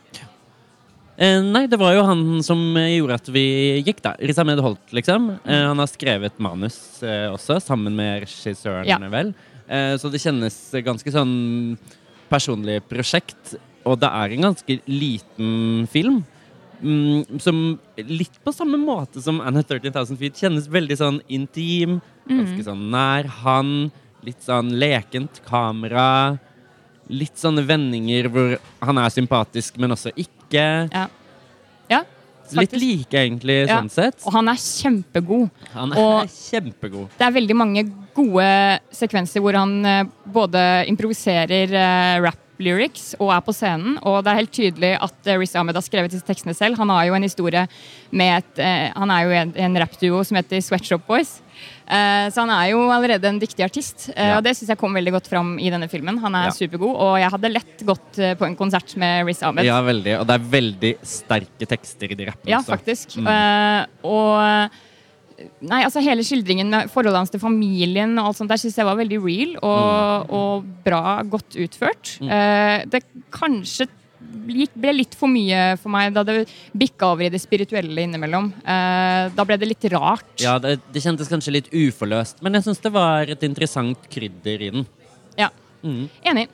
Eh, 1.14 1.40
nei, 1.46 1.68
det 1.70 1.78
var 1.78 1.94
jo 1.94 2.06
han 2.08 2.22
som 2.46 2.60
gjorde 2.74 3.18
at 3.20 3.28
vi 3.34 3.46
gikk, 3.86 4.02
da. 4.02 4.16
Riz 4.18 4.40
Ahmed 4.42 4.62
Holt, 4.66 4.82
liksom. 4.98 5.30
Eh, 5.46 5.66
han 5.70 5.78
har 5.78 5.90
skrevet 5.92 6.40
manus 6.42 7.04
eh, 7.06 7.28
også, 7.30 7.60
sammen 7.62 7.94
med 7.96 8.24
regissøren, 8.26 8.88
Ja. 8.90 8.98
vel. 9.14 9.34
Eh, 9.68 9.94
så 10.02 10.10
det 10.10 10.24
kjennes 10.24 10.58
ganske 10.84 11.14
sånn 11.14 11.78
personlig 12.32 12.82
prosjekt. 12.90 13.56
Og 13.86 14.00
det 14.02 14.10
er 14.10 14.34
en 14.34 14.48
ganske 14.50 14.80
liten 14.90 15.86
film. 15.92 16.24
Mm, 16.82 17.40
som 17.40 17.80
litt 17.98 18.40
på 18.44 18.54
samme 18.56 18.78
måte 18.82 19.22
som 19.24 19.42
Anna 19.42 19.64
13,000 19.64 20.18
Feet 20.20 20.40
kjennes 20.44 20.70
veldig 20.72 20.98
sånn 21.00 21.20
intim. 21.28 22.00
Ganske 22.30 22.64
sånn 22.66 22.88
nær 22.94 23.30
han. 23.44 23.92
Litt 24.24 24.42
sånn 24.46 24.72
lekent 24.80 25.42
kamera. 25.48 26.40
Litt 27.12 27.36
sånne 27.40 27.66
vendinger 27.68 28.30
hvor 28.32 28.58
han 28.82 28.98
er 29.04 29.12
sympatisk, 29.12 29.78
men 29.78 29.92
også 29.96 30.14
ikke. 30.16 30.68
Ja. 30.94 31.08
ja 31.92 32.04
Litt 32.54 32.76
like, 32.78 33.18
egentlig, 33.18 33.68
Ja. 33.68 33.80
sånn 33.80 33.90
sett. 33.90 34.20
Og 34.28 34.34
han 34.36 34.48
er 34.52 34.60
kjempegod. 34.60 35.50
Han 35.74 35.94
er 35.94 35.98
og- 36.00 36.28
kjempegod. 36.28 37.10
Det 37.18 37.26
er 37.26 37.32
veldig 37.32 37.56
mange 37.56 37.84
gode 38.14 38.80
sekvenser 38.92 39.42
hvor 39.42 39.56
han 39.58 39.86
eh, 39.86 40.04
både 40.28 40.86
improviserer 40.88 41.74
eh, 41.74 42.22
rap 42.22 42.43
lyrics 42.62 43.14
og 43.20 43.32
er 43.34 43.42
på 43.46 43.54
scenen. 43.56 43.96
Og 44.06 44.20
det 44.24 44.32
er 44.34 44.40
helt 44.42 44.54
tydelig 44.54 44.92
at 45.02 45.30
eh, 45.30 45.38
Riz 45.42 45.56
Ahmed 45.56 45.76
har 45.76 45.86
skrevet 45.86 46.12
disse 46.14 46.26
tekstene 46.28 46.54
selv. 46.58 46.78
Han 46.78 46.90
har 46.94 47.08
jo 47.10 47.16
en 47.18 47.26
historie 47.26 47.66
med 48.12 48.44
et 48.44 48.62
eh, 48.62 48.92
Han 48.96 49.10
er 49.14 49.24
jo 49.26 49.32
en, 49.40 49.54
en 49.68 49.80
rappduo 49.82 50.22
som 50.28 50.38
heter 50.38 50.62
Sweatshop 50.62 51.08
Boys. 51.08 51.40
Eh, 51.88 52.30
så 52.34 52.44
han 52.46 52.52
er 52.54 52.70
jo 52.74 52.84
allerede 52.94 53.28
en 53.30 53.40
dyktig 53.42 53.66
artist, 53.66 54.10
eh, 54.16 54.30
Ja. 54.34 54.38
og 54.38 54.44
det 54.46 54.56
syns 54.58 54.70
jeg 54.74 54.80
kom 54.82 54.94
veldig 54.96 55.12
godt 55.18 55.28
fram 55.32 55.56
i 55.60 55.70
denne 55.74 55.90
filmen. 55.92 56.18
Han 56.24 56.36
er 56.36 56.50
Ja. 56.52 56.56
supergod, 56.56 56.96
og 56.96 57.18
jeg 57.20 57.30
hadde 57.34 57.52
lett 57.54 57.84
gått 57.86 58.22
på 58.40 58.46
en 58.48 58.56
konsert 58.56 58.96
med 58.98 59.26
Riz 59.28 59.42
Ahmed. 59.44 59.66
Ja, 59.66 59.82
veldig. 59.82 60.20
Og 60.22 60.28
det 60.28 60.38
er 60.40 60.50
veldig 60.58 60.94
sterke 61.04 61.68
tekster 61.68 62.12
i 62.12 62.16
de 62.16 62.26
rappene 62.32 62.50
Ja, 62.56 62.62
faktisk. 62.62 63.18
Mm. 63.18 63.28
Eh, 63.28 63.86
og 64.04 64.70
Nei, 65.64 65.82
altså 65.86 66.04
Hele 66.04 66.26
skildringen 66.26 66.70
med 66.72 66.92
forholdet 66.92 67.24
hans 67.24 67.34
til 67.34 67.42
familien 67.42 68.16
og 68.20 68.30
alt 68.30 68.40
sånt 68.40 68.52
der 68.52 68.62
synes 68.62 68.78
jeg 68.80 68.88
var 68.88 69.00
veldig 69.00 69.20
real 69.24 69.58
og, 69.60 70.32
og 70.34 70.70
bra, 70.86 71.20
godt 71.28 71.58
utført. 71.60 72.16
Mm. 72.24 72.32
Eh, 72.38 72.78
det 72.94 73.04
kanskje 73.34 73.90
ble 74.24 74.94
litt 74.96 75.18
for 75.20 75.30
mye 75.30 75.74
for 75.82 75.92
meg 75.94 76.14
da 76.16 76.24
det 76.26 76.46
bikka 76.80 77.12
over 77.14 77.28
i 77.28 77.32
det 77.34 77.42
spirituelle 77.44 78.06
innimellom. 78.08 78.52
Eh, 78.64 79.26
da 79.36 79.48
ble 79.48 79.60
det 79.60 79.70
litt 79.70 79.90
rart. 79.94 80.32
Ja, 80.42 80.56
det, 80.64 80.78
det 80.96 81.04
kjentes 81.04 81.32
kanskje 81.32 81.58
litt 81.58 81.74
uforløst, 81.74 82.40
men 82.46 82.56
jeg 82.58 82.68
syns 82.70 82.82
det 82.84 82.94
var 82.96 83.30
et 83.30 83.44
interessant 83.46 84.08
krydder 84.14 84.70
i 84.70 84.72
den. 84.78 84.88
Ja, 85.40 85.52
Mm. 85.84 86.10
Enig. 86.24 86.48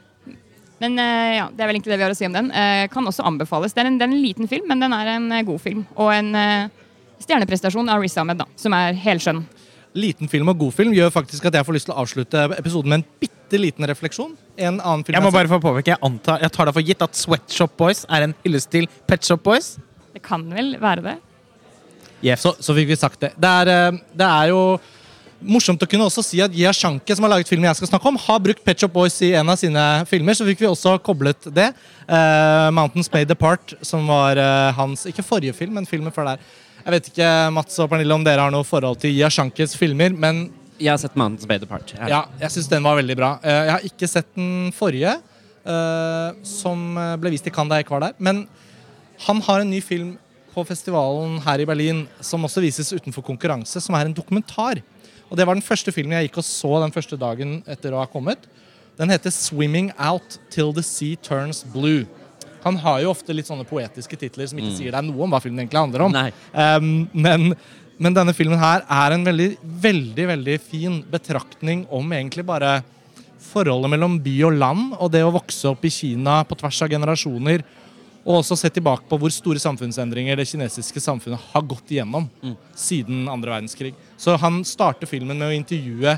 Men 0.80 1.00
uh, 1.00 1.36
ja, 1.36 1.48
det 1.52 1.64
er 1.64 1.70
vel 1.70 1.78
egentlig 1.78 1.94
det 1.94 2.00
vi 2.00 2.06
har 2.08 2.14
å 2.14 2.18
si 2.18 2.28
om 2.28 2.36
den. 2.36 2.52
Uh, 2.56 2.86
kan 2.92 3.08
også 3.08 3.26
anbefales. 3.28 3.76
Det 3.76 3.84
er, 3.84 3.92
en, 3.92 3.98
det 4.00 4.08
er 4.08 4.14
en 4.14 4.24
liten 4.24 4.50
film, 4.52 4.68
men 4.72 4.82
den 4.84 4.96
er 4.96 5.14
en 5.16 5.28
uh, 5.32 5.42
god 5.48 5.62
film. 5.64 5.84
Og 6.00 6.12
en 6.14 6.32
stjerneprestasjon 7.24 7.90
av 7.92 8.04
Riz 8.04 8.18
Ahmed, 8.20 8.42
da, 8.42 8.48
som 8.60 8.76
er 8.78 8.98
helskjønn. 9.00 9.44
Liten 9.98 10.30
film 10.30 10.52
og 10.52 10.60
god 10.62 10.76
film 10.78 10.94
gjør 10.94 11.10
faktisk 11.14 11.48
at 11.50 11.56
jeg 11.58 11.66
får 11.66 11.76
lyst 11.76 11.90
til 11.90 11.96
å 11.96 12.02
avslutte 12.04 12.44
episoden 12.60 12.92
med 12.92 13.02
en 13.02 13.08
bitte 13.24 13.58
liten 13.58 13.88
refleksjon. 13.90 14.36
En 14.56 14.78
annen 14.78 15.06
film 15.06 15.18
Jeg 15.18 15.26
må 15.26 15.32
bare 15.34 15.50
få 15.50 15.58
påpeke, 15.64 15.96
jeg, 15.96 16.02
antar, 16.06 16.44
jeg 16.44 16.54
tar 16.54 16.70
det 16.70 16.76
for 16.78 16.92
gitt 16.92 17.02
at 17.08 17.18
Sweatshop 17.18 17.74
Boys 17.80 18.06
er 18.06 18.28
en 18.28 18.36
hyllest 18.44 18.70
til 18.74 18.86
Pet 19.10 19.26
Shop 19.26 19.42
Boys. 19.44 19.78
Det 20.14 20.22
kan 20.26 20.46
vel 20.54 20.76
være 20.82 21.06
det? 21.08 21.18
Yes. 22.22 22.44
Så, 22.44 22.54
så 22.60 22.76
fikk 22.78 22.92
vi 22.92 23.00
sagt 23.00 23.22
det. 23.24 23.34
Det 23.40 23.50
er, 23.64 23.74
eh, 23.74 24.00
det 24.20 24.28
er 24.28 24.52
jo 24.52 24.62
morsomt 25.40 25.82
å 25.82 25.88
kunne 25.90 26.08
også 26.10 26.24
si 26.26 26.42
at 26.44 26.54
Gia 26.54 26.72
Shanke, 26.76 27.16
som 27.16 27.26
har 27.26 27.34
laget 27.34 27.50
filmen 27.50 27.70
jeg 27.70 27.80
skal 27.80 27.94
snakke 27.94 28.12
om, 28.12 28.20
har 28.20 28.42
brukt 28.44 28.64
Pet 28.66 28.82
Shop 28.82 28.94
Boys 28.94 29.16
i 29.26 29.32
en 29.40 29.52
av 29.52 29.60
sine 29.62 29.86
filmer. 30.10 30.36
Så 30.38 30.48
fikk 30.48 30.64
vi 30.64 30.70
også 30.70 30.98
koblet 31.04 31.50
det. 31.56 31.70
Uh, 32.06 32.70
Mountains 32.76 33.12
Made 33.14 33.36
Apart, 33.36 33.76
som 33.86 34.08
var 34.10 34.40
uh, 34.40 34.72
hans 34.78 35.08
Ikke 35.10 35.26
forrige 35.26 35.56
film, 35.56 35.78
men 35.80 35.88
filmen 35.90 36.14
før 36.16 36.34
der. 36.34 36.50
Jeg 36.86 36.94
vet 36.96 37.10
ikke, 37.12 37.30
Mats 37.54 37.80
og 37.84 37.90
Pernille, 37.92 38.16
om 38.16 38.24
dere 38.26 38.46
har 38.46 38.54
noe 38.54 38.66
forhold 38.68 39.00
til 39.02 39.12
Jia 39.14 39.30
Shankes 39.34 39.76
filmer, 39.78 40.14
men 40.16 40.46
Jeg 40.80 40.94
har 40.94 40.98
sett 41.02 41.16
Mountains 41.20 41.46
Bay 41.46 41.60
Apart'. 41.60 41.92
Ja. 41.98 42.08
ja, 42.08 42.20
jeg 42.40 42.52
syns 42.56 42.70
den 42.72 42.84
var 42.84 42.96
veldig 42.96 43.16
bra. 43.20 43.34
Eh, 43.44 43.66
Jeg 43.66 43.72
har 43.74 43.84
ikke 43.84 44.08
sett 44.08 44.30
den 44.36 44.72
forrige, 44.72 45.18
eh, 45.66 46.30
som 46.48 46.96
ble 47.20 47.34
vist 47.34 47.48
i 47.48 47.52
Cannes 47.52 47.70
da 47.70 47.76
jeg 47.82 47.86
ikke 47.86 47.98
var 47.98 48.06
der. 48.08 48.16
Men 48.18 48.48
han 49.28 49.42
har 49.42 49.60
en 49.60 49.70
ny 49.70 49.82
film 49.84 50.18
på 50.54 50.64
festivalen 50.66 51.42
her 51.44 51.60
i 51.60 51.66
Berlin 51.68 52.08
som 52.22 52.44
også 52.48 52.62
vises 52.64 52.94
utenfor 52.96 53.22
konkurranse, 53.28 53.82
som 53.84 53.96
er 53.96 54.06
en 54.08 54.16
dokumentar. 54.16 54.80
Og 55.30 55.38
Det 55.38 55.46
var 55.46 55.54
den 55.54 55.62
første 55.62 55.92
filmen 55.92 56.16
jeg 56.16 56.30
gikk 56.30 56.38
og 56.40 56.48
så 56.48 56.82
den 56.82 56.92
første 56.96 57.20
dagen 57.20 57.62
etter 57.68 57.92
å 57.92 58.00
ha 58.00 58.06
kommet. 58.08 58.48
Den 58.98 59.10
heter 59.10 59.30
'Swimming 59.30 59.92
Out 60.00 60.40
Till 60.50 60.74
The 60.74 60.82
Sea 60.82 61.16
Turns 61.16 61.64
Blue'. 61.64 62.08
Han 62.66 62.80
har 62.84 63.02
jo 63.04 63.12
ofte 63.14 63.36
litt 63.36 63.48
sånne 63.50 63.68
poetiske 63.68 64.18
titler 64.20 64.50
som 64.50 64.60
ikke 64.60 64.76
sier 64.78 64.96
deg 64.96 65.08
noe 65.08 65.26
om 65.26 65.34
hva 65.34 65.42
filmen 65.44 65.64
egentlig 65.64 65.82
handler 65.82 66.06
om. 66.06 66.18
Um, 66.54 66.90
men, 67.14 67.54
men 67.98 68.16
denne 68.18 68.36
filmen 68.36 68.60
her 68.62 68.86
er 68.86 69.16
en 69.16 69.28
veldig, 69.28 69.50
veldig 69.88 70.30
veldig 70.34 70.58
fin 70.64 71.02
betraktning 71.12 71.86
om 71.96 72.16
egentlig 72.16 72.46
bare 72.48 72.80
forholdet 73.50 73.94
mellom 73.94 74.18
by 74.24 74.36
og 74.50 74.58
land, 74.60 74.96
og 75.00 75.12
det 75.14 75.24
å 75.26 75.34
vokse 75.34 75.70
opp 75.72 75.86
i 75.88 75.94
Kina 75.94 76.42
på 76.48 76.58
tvers 76.60 76.82
av 76.86 76.92
generasjoner. 76.92 77.64
Og 78.26 78.42
også 78.42 78.58
se 78.60 78.70
tilbake 78.76 79.08
på 79.10 79.18
hvor 79.18 79.32
store 79.34 79.62
samfunnsendringer 79.64 80.38
det 80.38 80.46
kinesiske 80.50 81.02
samfunnet 81.02 81.42
har 81.54 81.64
gått 81.66 81.94
igjennom 81.96 82.28
siden 82.78 83.24
andre 83.32 83.56
verdenskrig. 83.56 83.94
Så 84.20 84.36
han 84.38 84.60
starter 84.68 85.10
filmen 85.10 85.40
med 85.40 85.48
å 85.48 85.56
intervjue 85.56 86.18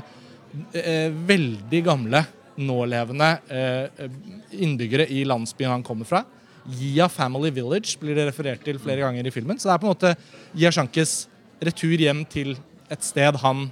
eh, 0.74 1.08
veldig 1.30 1.82
gamle, 1.86 2.24
nålevende 2.60 3.28
eh, 3.48 4.08
innbyggere 4.52 5.08
i 5.10 5.24
landsbyen 5.28 5.76
han 5.76 5.86
kommer 5.86 6.08
fra. 6.08 6.24
Gia 6.78 7.08
Family 7.10 7.50
Village 7.54 7.98
blir 8.00 8.16
det 8.18 8.28
referert 8.28 8.62
til 8.64 8.78
flere 8.82 9.02
ganger 9.02 9.26
i 9.26 9.34
filmen. 9.34 9.58
Så 9.58 9.68
det 9.68 9.74
er 9.74 9.82
på 9.82 9.88
en 9.88 9.94
måte 9.94 10.14
Jia 10.54 10.70
Shankes 10.74 11.14
retur 11.62 11.96
hjem 11.98 12.24
til 12.30 12.54
et 12.92 13.06
sted 13.06 13.38
han, 13.42 13.66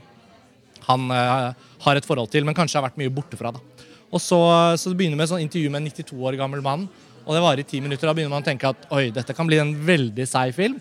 han 0.87 1.13
eh, 1.15 1.69
har 1.85 2.01
et 2.01 2.09
forhold 2.09 2.33
til, 2.33 2.47
men 2.47 2.57
kanskje 2.57 2.81
har 2.81 2.89
vært 2.89 2.99
mye 3.01 3.13
borte 3.13 3.39
fra. 3.39 3.53
Da. 3.55 3.87
Og 4.11 4.23
så, 4.23 4.41
så 4.81 4.91
det 4.91 4.99
begynner 4.99 5.19
med 5.19 5.29
et 5.29 5.35
sånn 5.35 5.45
intervju 5.45 5.71
med 5.71 5.85
en 5.85 5.93
92 5.93 6.19
år 6.27 6.39
gammel 6.41 6.65
mann. 6.65 6.89
Og 7.31 7.37
det 7.37 7.43
varer 7.45 7.63
i 7.63 7.69
ti 7.69 7.79
minutter. 7.83 8.09
Da 8.09 8.15
begynner 8.17 8.33
man 8.33 8.43
å 8.43 8.47
tenke 8.47 8.71
at 8.71 8.87
oi, 8.97 9.11
dette 9.15 9.35
kan 9.37 9.47
bli 9.47 9.61
en 9.61 9.71
veldig 9.87 10.25
seig 10.27 10.55
film. 10.57 10.79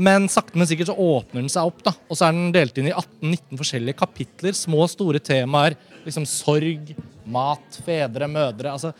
Men 0.00 0.30
sakte, 0.32 0.56
men 0.56 0.68
sikkert 0.70 0.88
så 0.88 0.96
åpner 0.96 1.42
den 1.42 1.52
seg 1.52 1.68
opp. 1.68 1.82
da. 1.84 1.92
Og 2.08 2.16
så 2.16 2.28
er 2.28 2.36
den 2.36 2.54
delt 2.54 2.78
inn 2.80 2.88
i 2.88 2.94
18-19 2.94 3.60
forskjellige 3.60 3.98
kapitler. 4.00 4.56
Små, 4.56 4.86
store 4.88 5.20
temaer. 5.20 5.76
Liksom 6.06 6.24
sorg, 6.30 6.94
mat, 7.32 7.80
fedre, 7.86 8.28
mødre. 8.30 8.74
altså 8.74 8.92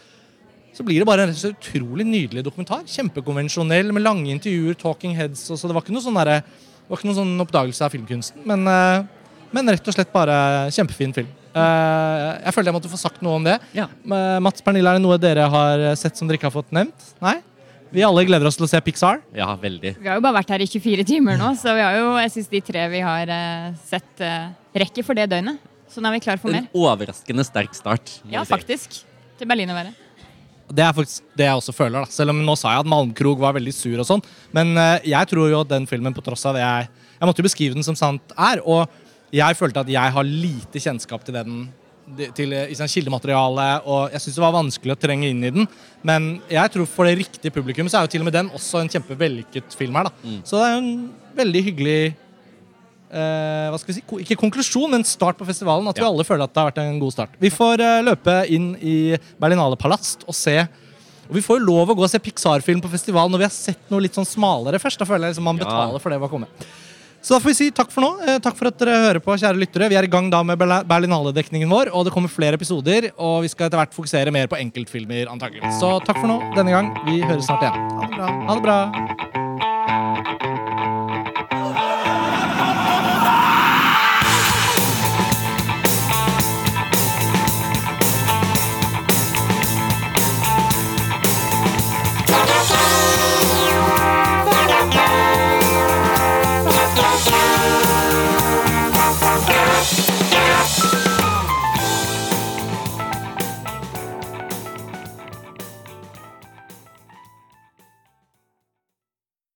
så 0.77 0.87
blir 0.87 1.03
det 1.03 1.09
bare 1.09 1.27
en 1.27 1.35
så 1.35 1.51
utrolig 1.51 2.07
nydelig 2.07 2.45
dokumentar. 2.47 2.85
Kjempekonvensjonell 2.89 3.91
med 3.95 4.05
lange 4.05 4.31
intervjuer, 4.33 4.77
talking 4.79 5.17
heads. 5.19 5.43
Og 5.51 5.59
så 5.59 5.69
det 5.69 5.77
var 5.77 5.85
ikke 5.85 5.97
noe 5.97 6.05
sånn, 6.05 6.19
der, 6.21 6.45
det 6.45 6.87
var 6.93 7.01
ikke 7.01 7.11
noen 7.11 7.19
sånn 7.19 7.45
oppdagelse 7.45 7.87
av 7.87 7.95
filmkunsten, 7.95 8.47
men, 8.49 8.65
eh, 8.71 9.03
men 9.51 9.75
rett 9.75 9.91
og 9.91 9.97
slett 9.97 10.13
bare 10.15 10.35
kjempefin 10.75 11.15
film. 11.17 11.31
Eh, 11.51 12.27
jeg 12.47 12.55
følte 12.55 12.71
jeg 12.71 12.77
måtte 12.77 12.93
få 12.93 13.01
sagt 13.01 13.23
noe 13.27 13.41
om 13.41 13.47
det. 13.47 13.57
Ja. 13.75 13.89
Eh, 13.91 14.39
Mats 14.43 14.63
Pernille, 14.63 14.93
er 14.93 15.01
det 15.01 15.05
noe 15.05 15.19
dere 15.19 15.49
har 15.51 15.89
sett 15.99 16.19
som 16.19 16.31
dere 16.31 16.39
ikke 16.39 16.47
har 16.47 16.55
fått 16.55 16.71
nevnt? 16.77 17.09
Nei? 17.25 17.41
Vi 17.91 18.05
alle 18.07 18.23
gleder 18.23 18.47
oss 18.47 18.55
til 18.55 18.69
å 18.69 18.71
se 18.71 18.79
Pixar. 18.87 19.19
ja, 19.35 19.49
veldig. 19.59 19.97
Vi 19.99 20.07
har 20.07 20.21
jo 20.21 20.23
bare 20.23 20.39
vært 20.39 20.53
her 20.55 20.63
i 20.63 20.71
24 20.71 21.03
timer 21.09 21.41
nå, 21.41 21.51
så 21.59 21.75
vi 21.75 21.83
har 21.83 21.99
jo, 21.99 22.13
jeg 22.23 22.31
syns 22.37 22.53
de 22.53 22.61
tre 22.63 22.87
vi 22.93 23.03
har 23.03 23.35
sett, 23.83 24.23
rekker 24.79 25.03
for 25.03 25.19
det 25.19 25.27
døgnet. 25.33 25.59
Så 25.91 26.03
nå 26.03 26.11
er 26.11 26.19
vi 26.19 26.23
klar 26.25 26.39
for 26.39 26.53
En 26.53 26.61
mer. 26.63 26.69
overraskende 26.77 27.45
sterk 27.47 27.75
start. 27.75 28.13
Ja, 28.31 28.45
si. 28.45 28.53
faktisk. 28.55 29.01
Til 29.41 29.49
Berlin 29.51 29.73
å 29.73 29.77
være. 29.79 29.93
Det 30.71 30.85
er 30.87 30.93
faktisk 30.95 31.25
det 31.35 31.49
jeg 31.49 31.59
også 31.59 31.75
føler. 31.75 32.05
da. 32.05 32.15
Selv 32.15 32.31
om 32.31 32.41
nå 32.47 32.55
sa 32.59 32.77
jeg 32.77 32.85
at 32.85 32.91
Malmkrog 32.93 33.41
var 33.43 33.57
veldig 33.57 33.73
sur 33.75 33.99
og 33.99 34.07
sånn. 34.07 34.23
Men 34.55 34.71
eh, 34.79 35.09
jeg 35.11 35.31
tror 35.33 35.51
jo 35.51 35.63
at 35.65 35.73
den 35.73 35.89
filmen, 35.91 36.15
på 36.15 36.23
tross 36.23 36.47
av 36.47 36.55
det 36.55 36.63
jeg 36.63 36.89
Jeg 37.21 37.29
måtte 37.29 37.43
jo 37.43 37.49
beskrive 37.51 37.75
den 37.77 37.85
som 37.85 37.97
sant 37.99 38.33
er. 38.39 38.63
Og 38.65 38.87
jeg 39.35 39.57
følte 39.59 39.83
at 39.83 39.91
jeg 39.93 40.15
har 40.15 40.25
lite 40.25 40.81
kjennskap 40.81 41.27
til 41.27 41.35
den 41.37 41.59
til 42.35 42.55
eh, 42.57 42.71
i 42.73 42.75
sånn 42.79 42.91
kildemateriale, 42.91 43.67
og 43.87 44.15
jeg 44.15 44.23
syns 44.25 44.39
det 44.39 44.43
var 44.43 44.55
vanskelig 44.57 44.95
å 44.97 44.99
trenge 44.99 45.29
inn 45.31 45.45
i 45.47 45.51
den. 45.55 45.69
Men 46.07 46.41
jeg 46.51 46.73
tror 46.75 46.89
for 46.91 47.07
det 47.07 47.19
riktige 47.21 47.53
publikum 47.55 47.91
så 47.91 48.01
er 48.01 48.07
jo 48.07 48.13
til 48.15 48.25
og 48.25 48.31
med 48.31 48.35
den 48.39 48.51
også 48.57 48.81
en 48.83 48.91
kjempevellykket 48.91 49.77
film 49.79 49.95
her. 50.01 50.09
da. 50.11 50.33
Så 50.47 50.59
det 50.59 50.65
er 50.67 50.75
jo 50.75 50.81
en 50.81 50.97
veldig 51.39 51.63
hyggelig 51.69 51.99
eh, 52.09 52.19
hva 53.11 53.79
skal 53.81 53.93
vi 53.95 53.97
si, 53.99 54.05
Ikke 54.23 54.39
konklusjon, 54.39 54.91
men 54.91 55.05
start 55.05 55.39
på 55.41 55.47
festivalen. 55.49 55.89
At 55.91 55.99
vi 55.99 56.07
alle 56.07 56.25
føler 56.27 56.45
at 56.47 56.55
det 56.55 56.63
har 56.63 56.71
vært 56.71 56.83
en 56.85 57.01
god 57.03 57.13
start. 57.17 57.35
Vi 57.41 57.51
får 57.51 57.81
eh, 57.83 58.03
løpe 58.07 58.37
inn 58.55 58.73
i 58.81 59.17
Berlinale 59.41 59.77
Palast 59.81 60.23
og 60.29 60.35
se 60.37 60.61
og 61.31 61.37
Vi 61.37 61.43
får 61.47 61.61
jo 61.61 61.67
lov 61.69 61.91
å 61.93 61.95
gå 61.95 62.03
og 62.03 62.11
se 62.11 62.19
Pixar-film 62.19 62.81
på 62.83 62.91
festivalen 62.91 63.31
når 63.31 63.39
vi 63.39 63.47
har 63.47 63.55
sett 63.55 63.91
noe 63.93 64.03
litt 64.03 64.17
sånn 64.19 64.27
smalere 64.27 64.81
først. 64.83 64.99
Da 64.99 65.07
føler 65.07 65.29
jeg 65.29 65.37
liksom 65.37 65.47
man 65.47 65.61
Ja. 65.61 65.65
betaler 65.65 66.01
for 66.03 66.11
det 66.11 66.19
å 66.19 66.29
komme. 66.29 66.49
Så 67.23 67.35
da 67.37 67.39
får 67.39 67.51
vi 67.53 67.55
si 67.55 67.71
takk 67.71 67.91
for 67.93 68.01
nå. 68.01 68.11
Eh, 68.27 68.39
takk 68.41 68.57
for 68.57 68.67
at 68.67 68.79
dere 68.81 68.97
hører 68.97 69.21
på, 69.21 69.37
kjære 69.39 69.61
lyttere. 69.61 69.89
Vi 69.93 69.95
er 69.95 70.05
i 70.05 70.11
gang 70.11 70.31
da 70.33 70.43
med 70.43 70.59
Berlinale-dekningen 70.59 71.69
vår, 71.69 71.93
og 71.95 72.07
det 72.07 72.13
kommer 72.15 72.33
flere 72.33 72.55
episoder. 72.59 73.13
Og 73.19 73.43
vi 73.43 73.49
skal 73.53 73.69
etter 73.69 73.79
hvert 73.79 73.95
fokusere 73.95 74.33
mer 74.33 74.49
på 74.49 74.59
enkeltfilmer, 74.59 75.29
antakeligvis. 75.29 75.79
Så 75.79 76.01
takk 76.03 76.19
for 76.19 76.27
nå 76.27 76.41
denne 76.57 76.73
gang. 76.73 76.91
Vi 77.07 77.21
høres 77.21 77.47
snart 77.47 77.63
igjen. 77.63 77.91
Ha 77.95 78.07
det 78.09 78.17
bra. 78.17 78.33
Ha 78.49 78.55
det 78.55 78.63
bra. 78.65 79.50